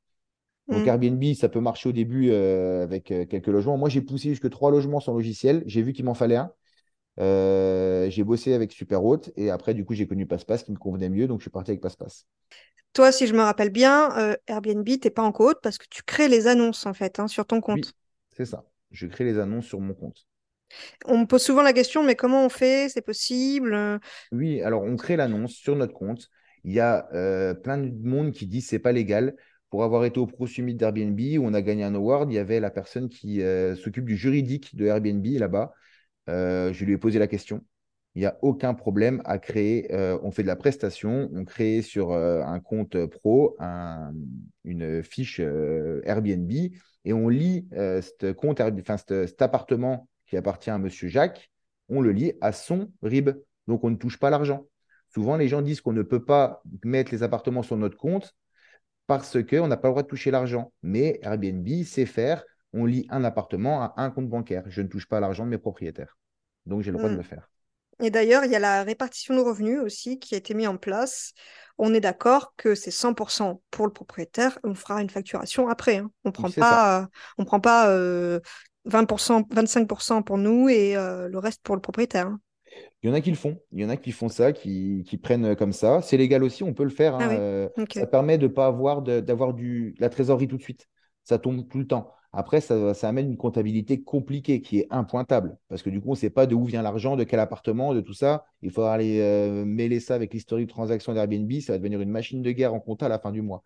[0.71, 0.89] Donc Hmm.
[0.89, 3.79] Airbnb, ça peut marcher au début euh, avec euh, quelques logements.
[3.79, 5.63] Moi, j'ai poussé jusque trois logements sans logiciel.
[5.67, 6.53] J'ai vu qu'il m'en fallait un.
[7.21, 11.11] Euh, j'ai bossé avec Superhôte et après, du coup, j'ai connu PassePass qui me convenait
[11.11, 12.27] mieux, donc je suis parti avec PassePass.
[12.95, 16.03] Toi, si je me rappelle bien, euh, Airbnb, t'es pas en côte parce que tu
[16.03, 17.95] crées les annonces en fait hein, sur ton Oui, compte.
[18.31, 18.65] c'est ça.
[18.91, 20.27] Je crée les annonces sur mon compte.
[21.07, 22.89] On me pose souvent la question, mais comment on fait?
[22.89, 24.01] C'est possible?
[24.33, 26.29] Oui, alors on crée l'annonce sur notre compte.
[26.65, 29.37] Il y a euh, plein de monde qui dit c'est pas légal.
[29.71, 32.39] Pour avoir été au Pro Summit d'Airbnb où on a gagné un award, il y
[32.39, 35.73] avait la personne qui euh, s'occupe du juridique de Airbnb là-bas.
[36.29, 37.65] Euh, je lui ai posé la question.
[38.15, 39.89] Il n'y a aucun problème à créer.
[40.23, 41.29] on fait de la prestation.
[41.35, 44.13] On crée sur un compte pro un-
[44.63, 46.53] une fiche Airbnb
[47.05, 51.49] et on lit cet compte, enfin, cet appartement qui appartient à Monsieur Jacques.
[51.89, 53.31] On le lit à son RIB.
[53.69, 54.67] Donc on ne touche pas l'argent.
[55.13, 58.35] Souvent, les gens disent qu'on ne peut pas mettre les appartements sur notre compte
[59.07, 60.73] parce qu'on n'a pas le droit de toucher l'argent.
[60.83, 62.45] Mais Airbnb sait faire.
[62.73, 64.65] On lit un appartement à un compte bancaire.
[64.67, 66.19] Je ne touche pas l'argent de mes propriétaires.
[66.67, 67.19] Donc j'ai le droit de hmm.
[67.19, 67.49] le faire.
[68.03, 70.77] Et d'ailleurs, il y a la répartition de revenus aussi qui a été mise en
[70.77, 71.33] place.
[71.79, 74.59] On est d'accord que c'est 100% pour le propriétaire.
[74.65, 75.99] On fera une facturation après.
[75.99, 76.11] hein.
[76.25, 77.05] On Oui, prend euh,
[77.39, 78.41] on prend pas euh,
[78.85, 82.31] 20%, 25% pour nous et euh, le reste pour le propriétaire.
[83.03, 83.59] Il y en a qui le font.
[83.73, 86.01] Il y en a qui font ça, qui, qui prennent comme ça.
[86.03, 87.15] C'est légal aussi, on peut le faire.
[87.15, 90.49] Ah hein, oui, euh, ça permet de ne pas avoir de- d'avoir du, la trésorerie
[90.49, 90.89] tout de suite.
[91.23, 92.11] Ça tombe tout le temps.
[92.33, 95.57] Après, ça, ça amène une comptabilité compliquée qui est impointable.
[95.69, 98.01] Parce que du coup, on ne sait pas d'où vient l'argent, de quel appartement, de
[98.01, 98.45] tout ça.
[98.63, 101.51] Il faudra aller euh, mêler ça avec l'historique de transaction d'Airbnb.
[101.61, 103.63] Ça va devenir une machine de guerre en compta à la fin du mois.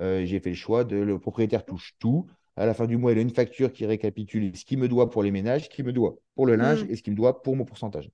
[0.00, 2.26] Euh, j'ai fait le choix de le propriétaire touche tout.
[2.56, 5.10] À la fin du mois, il a une facture qui récapitule ce qu'il me doit
[5.10, 6.88] pour les ménages, ce qu'il me doit pour le linge Hmm.
[6.88, 8.10] et ce qu'il me doit pour mon pourcentage.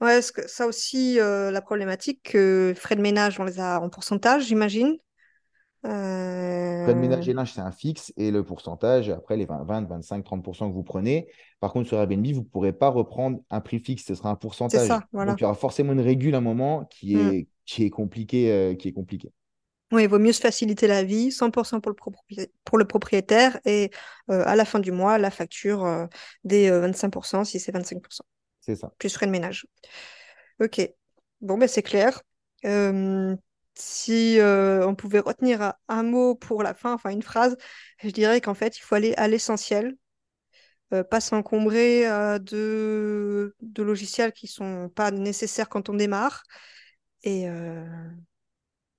[0.00, 3.88] Ouais, que ça aussi, euh, la problématique que frais de ménage, on les a en
[3.88, 4.96] pourcentage, j'imagine.
[6.82, 9.64] Frais de Euh, ménage et linge, c'est un fixe et le pourcentage, après les 20,
[9.64, 11.28] 20, 25, 30% que vous prenez.
[11.60, 14.34] Par contre, sur Airbnb, vous ne pourrez pas reprendre un prix fixe, ce sera un
[14.36, 14.90] pourcentage.
[14.90, 15.36] ça, voilà.
[15.36, 17.34] Donc, il y aura forcément une régule à un moment qui Hmm.
[17.38, 19.32] est, qui est compliqué, euh, qui est compliqué.
[19.92, 21.92] Oui, il vaut mieux se faciliter la vie, 100% pour
[22.30, 23.90] le, pour le propriétaire et
[24.30, 26.06] euh, à la fin du mois, la facture euh,
[26.42, 28.24] des euh, 25%, si c'est 25%,
[28.60, 28.92] C'est ça.
[28.98, 29.66] plus frais de ménage.
[30.60, 30.80] Ok,
[31.40, 32.22] bon, ben c'est clair.
[32.66, 33.36] Euh,
[33.76, 37.56] si euh, on pouvait retenir un, un mot pour la fin, enfin une phrase,
[38.02, 39.96] je dirais qu'en fait, il faut aller à l'essentiel,
[40.92, 46.42] euh, pas s'encombrer euh, de, de logiciels qui sont pas nécessaires quand on démarre.
[47.24, 47.84] Et euh,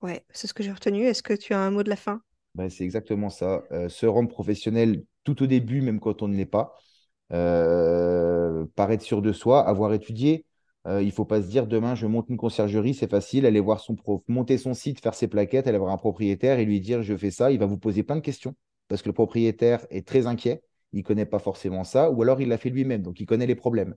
[0.05, 1.05] ouais, c'est ce que j'ai retenu.
[1.05, 2.21] Est-ce que tu as un mot de la fin?
[2.55, 3.63] Ben, c'est exactement ça.
[3.71, 6.73] Euh, se rendre professionnel tout au début, même quand on ne l'est pas.
[7.33, 10.45] Euh, paraître sûr de soi, avoir étudié.
[10.87, 13.59] Euh, il ne faut pas se dire demain je monte une conciergerie, c'est facile, aller
[13.59, 16.79] voir son prof, monter son site, faire ses plaquettes, aller voir un propriétaire et lui
[16.79, 17.51] dire je fais ça.
[17.51, 18.55] Il va vous poser plein de questions
[18.87, 20.61] parce que le propriétaire est très inquiet,
[20.93, 23.47] il ne connaît pas forcément ça, ou alors il l'a fait lui-même, donc il connaît
[23.47, 23.95] les problèmes.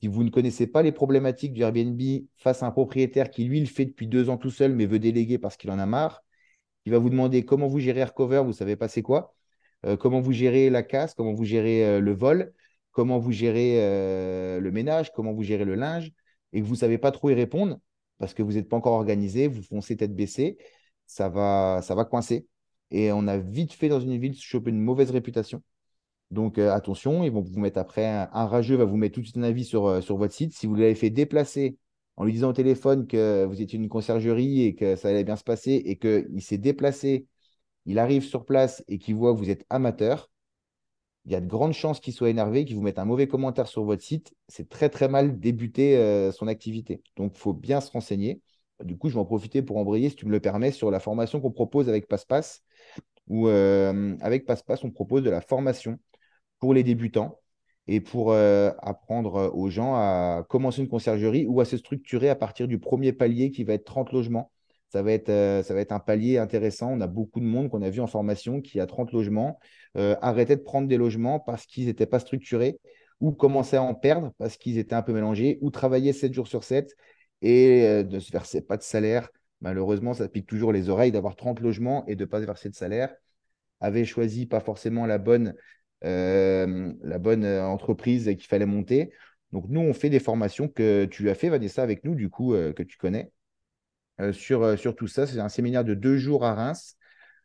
[0.00, 2.00] Si vous ne connaissez pas les problématiques du Airbnb
[2.36, 4.98] face à un propriétaire qui lui le fait depuis deux ans tout seul mais veut
[4.98, 6.22] déléguer parce qu'il en a marre,
[6.84, 9.34] il va vous demander comment vous gérez Aircover, vous ne savez pas c'est quoi,
[9.86, 12.52] euh, comment vous gérez la casse, comment vous gérez euh, le vol,
[12.92, 16.12] comment vous gérez euh, le ménage, comment vous gérez le linge,
[16.52, 17.78] et que vous ne savez pas trop y répondre
[18.18, 20.58] parce que vous n'êtes pas encore organisé, vous foncez tête baissée,
[21.06, 22.46] ça va, ça va coincer.
[22.90, 25.62] Et on a vite fait dans une ville choper une mauvaise réputation.
[26.30, 29.26] Donc euh, attention, ils vont vous mettre après, un, rageux va vous mettre tout de
[29.26, 30.52] suite un avis sur, euh, sur votre site.
[30.54, 31.78] Si vous l'avez fait déplacer
[32.16, 35.36] en lui disant au téléphone que vous étiez une conciergerie et que ça allait bien
[35.36, 37.26] se passer et qu'il s'est déplacé,
[37.86, 40.30] il arrive sur place et qu'il voit que vous êtes amateur,
[41.26, 43.66] il y a de grandes chances qu'il soit énervé, qu'il vous mette un mauvais commentaire
[43.66, 44.34] sur votre site.
[44.48, 47.02] C'est très, très mal débuter euh, son activité.
[47.16, 48.40] Donc, il faut bien se renseigner.
[48.84, 51.00] Du coup, je vais en profiter pour embrayer, si tu me le permets, sur la
[51.00, 52.62] formation qu'on propose avec PassePass.
[53.30, 55.98] Euh, avec PassePass, on propose de la formation
[56.66, 57.38] pour les débutants
[57.86, 62.34] et pour euh, apprendre aux gens à commencer une conciergerie ou à se structurer à
[62.34, 64.50] partir du premier palier qui va être 30 logements.
[64.88, 66.90] Ça va, être, ça va être un palier intéressant.
[66.90, 69.60] On a beaucoup de monde qu'on a vu en formation qui a 30 logements
[69.96, 72.80] euh, arrêtaient de prendre des logements parce qu'ils n'étaient pas structurés
[73.20, 76.48] ou commençaient à en perdre parce qu'ils étaient un peu mélangés ou travaillaient 7 jours
[76.48, 76.96] sur 7
[77.42, 79.28] et euh, ne se versaient pas de salaire.
[79.60, 82.70] Malheureusement, ça pique toujours les oreilles d'avoir 30 logements et de ne pas se verser
[82.70, 83.14] de salaire.
[83.78, 85.54] Avaient choisi pas forcément la bonne,
[86.04, 89.12] euh, la bonne entreprise qu'il fallait monter.
[89.52, 92.52] Donc, nous, on fait des formations que tu as fait, Vanessa, avec nous, du coup,
[92.52, 93.30] que tu connais.
[94.32, 96.96] sur, sur tout ça, c'est un séminaire de deux jours à Reims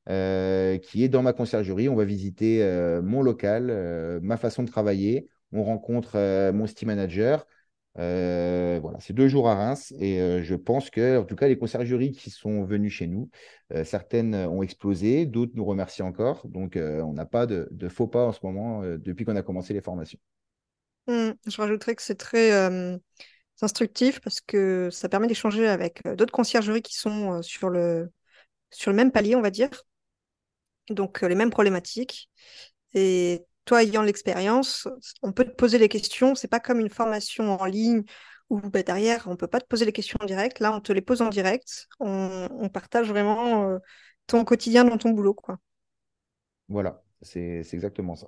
[0.09, 1.87] euh, qui est dans ma conciergerie.
[1.89, 5.29] On va visiter euh, mon local, euh, ma façon de travailler.
[5.51, 7.45] On rencontre mon steam manager.
[7.95, 12.11] Voilà, c'est deux jours à Reims et je pense que, en tout cas, les conciergeries
[12.11, 13.29] qui sont venues chez nous,
[13.83, 16.47] certaines ont explosé, d'autres nous remercient encore.
[16.47, 19.81] Donc, on n'a pas de, faux pas en ce moment depuis qu'on a commencé les
[19.81, 20.19] formations.
[21.07, 22.51] Mmh, je rajouterais que c'est très
[23.61, 28.11] instructif parce que ça permet d'échanger avec d'autres conciergeries qui sont sur le,
[28.71, 29.69] sur le même palier, on va dire,
[30.89, 32.29] donc euh, les mêmes problématiques.
[32.93, 34.87] Et toi, ayant l'expérience,
[35.21, 36.35] on peut te poser les questions.
[36.35, 38.03] C'est pas comme une formation en ligne
[38.49, 40.59] où bah, derrière, on peut pas te poser les questions en direct.
[40.59, 41.87] Là, on te les pose en direct.
[41.99, 43.77] On, partage vraiment euh,
[44.27, 45.33] ton quotidien dans ton boulot.
[45.33, 45.57] Quoi.
[46.67, 48.27] Voilà, c'est exactement ça.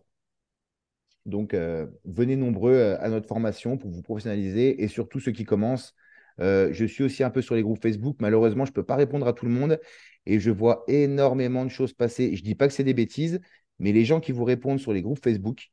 [1.25, 5.93] Donc, euh, venez nombreux à notre formation pour vous professionnaliser et surtout ceux qui commencent.
[6.39, 8.17] je suis aussi un peu sur les groupes Facebook.
[8.19, 9.79] Malheureusement, je ne peux pas répondre à tout le monde
[10.25, 12.35] et je vois énormément de choses passer.
[12.35, 13.39] Je ne dis pas que c'est des bêtises,
[13.83, 15.71] mais les gens qui vous répondent sur les groupes Facebook,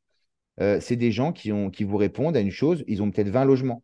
[0.59, 3.45] euh, c'est des gens qui, ont, vous répondent à une chose, ils ont peut-être 20
[3.45, 3.83] logements.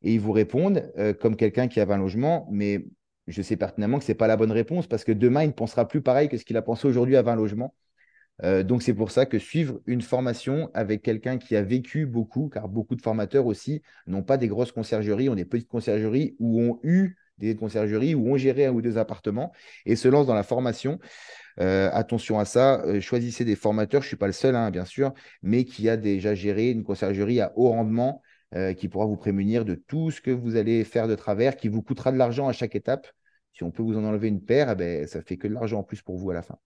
[0.00, 2.86] Et ils vous répondent euh, comme quelqu'un qui a 20 logements, mais
[3.26, 5.52] je sais pertinemment que ce n'est pas la bonne réponse parce que demain, il ne
[5.52, 7.74] pensera plus pareil que ce qu'il a pensé aujourd'hui à 20 logements.
[8.42, 12.48] Euh, donc, c'est pour ça que suivre une formation avec quelqu'un qui a vécu beaucoup,
[12.48, 16.62] car beaucoup de formateurs aussi n'ont pas des grosses conciergeries, ont des petites conciergeries ou
[16.62, 19.52] ont eu des conciergeries où on gérait un ou deux appartements
[19.84, 20.98] et se lance dans la formation.
[21.60, 24.70] Euh, attention à ça, euh, choisissez des formateurs, je ne suis pas le seul, hein,
[24.70, 28.22] bien sûr, mais qui a déjà géré une conciergerie à haut rendement,
[28.54, 31.68] euh, qui pourra vous prémunir de tout ce que vous allez faire de travers, qui
[31.68, 33.08] vous coûtera de l'argent à chaque étape.
[33.54, 35.80] Si on peut vous en enlever une paire, eh ben, ça fait que de l'argent
[35.80, 36.56] en plus pour vous à la fin.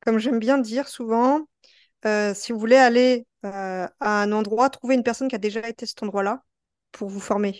[0.00, 1.48] Comme j'aime bien dire souvent,
[2.34, 6.02] si vous voulez aller à un endroit, trouvez une personne qui a déjà été cet
[6.02, 6.42] endroit-là
[6.92, 7.58] pour vous former.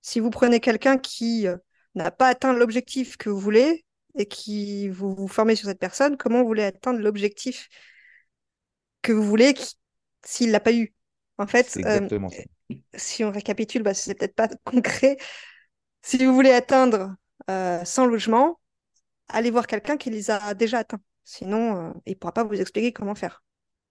[0.00, 1.46] Si vous prenez quelqu'un qui
[1.94, 3.84] n'a pas atteint l'objectif que vous voulez
[4.16, 7.68] et qui vous, vous formez sur cette personne, comment vous voulez atteindre l'objectif
[9.02, 9.54] que vous voulez
[10.24, 10.92] s'il ne l'a pas eu?
[11.38, 12.08] En fait, euh,
[12.94, 15.16] si on récapitule, bah, c'est peut-être pas concret.
[16.02, 17.14] Si vous voulez atteindre
[17.48, 18.60] 100 euh, logements,
[19.28, 21.00] allez voir quelqu'un qui les a déjà atteints.
[21.24, 23.42] Sinon, il ne pourra pas vous expliquer comment faire.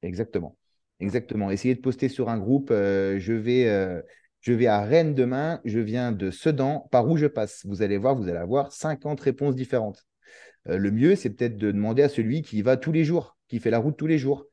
[0.01, 0.57] Exactement.
[0.99, 1.51] Exactement.
[1.51, 4.03] Essayez de poster sur un groupe, je vais
[4.47, 7.65] je vais à Rennes demain, je viens de Sedan, par où je passe?
[7.65, 10.07] Vous allez voir, vous allez avoir 50 réponses différentes.
[10.69, 13.59] Euh, le mieux, c'est peut-être de demander à celui qui va tous les jours, qui
[13.59, 14.45] fait la route tous les jours.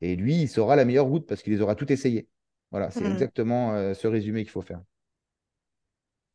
[0.00, 2.28] Et lui, il saura la meilleure route parce qu'il les aura toutes essayées.
[2.70, 3.12] Voilà, c'est hmm.
[3.12, 4.80] exactement euh, ce résumé qu'il faut faire.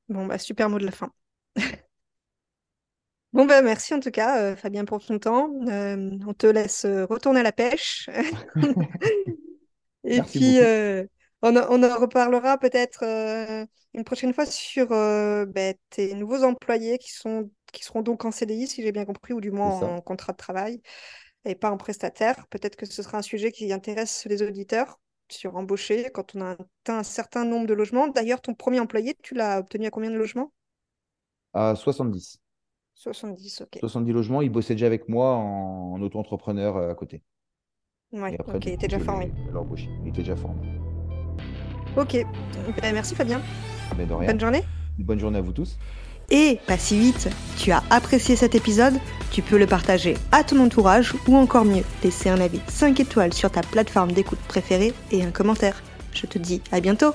[0.09, 1.11] Bon, bah, super mot de la fin.
[3.33, 5.49] bon, bah, merci en tout cas, euh, Fabien, pour ton temps.
[5.65, 8.11] on te laisse retourner à la pêche.
[10.03, 10.59] Et puis,
[11.51, 17.11] on, en reparlera peut-être euh, une prochaine fois sur euh, ben, tes nouveaux employés qui,
[17.11, 20.33] sont, qui seront donc en CDI, si j'ai bien compris, ou du moins en contrat
[20.33, 20.81] de travail
[21.45, 22.47] et pas en prestataire.
[22.49, 26.51] Peut-être que ce sera un sujet qui intéresse les auditeurs sur embaucher quand on a
[26.51, 28.07] atteint un certain nombre de logements.
[28.07, 30.51] D'ailleurs, ton premier employé, tu l'as obtenu à combien de logements?
[31.53, 32.39] À 70.
[32.95, 33.77] 70, ok.
[33.79, 37.21] 70 logements, il bossait déjà avec moi en, auto-entrepreneur euh, à côté.
[38.11, 39.31] Oui, ok, il était déjà formé.
[40.03, 40.86] Il était déjà formé.
[41.95, 42.25] Ok.
[42.81, 43.41] Ben, merci Fabien.
[43.95, 44.63] Bonne journée.
[44.99, 45.77] Bonne journée à vous tous.
[46.29, 48.95] Et pas si vite, tu as apprécié cet épisode
[49.31, 53.33] Tu peux le partager à ton entourage ou encore mieux, laisser un avis 5 étoiles
[53.33, 55.81] sur ta plateforme d'écoute préférée et un commentaire.
[56.13, 57.13] Je te dis à bientôt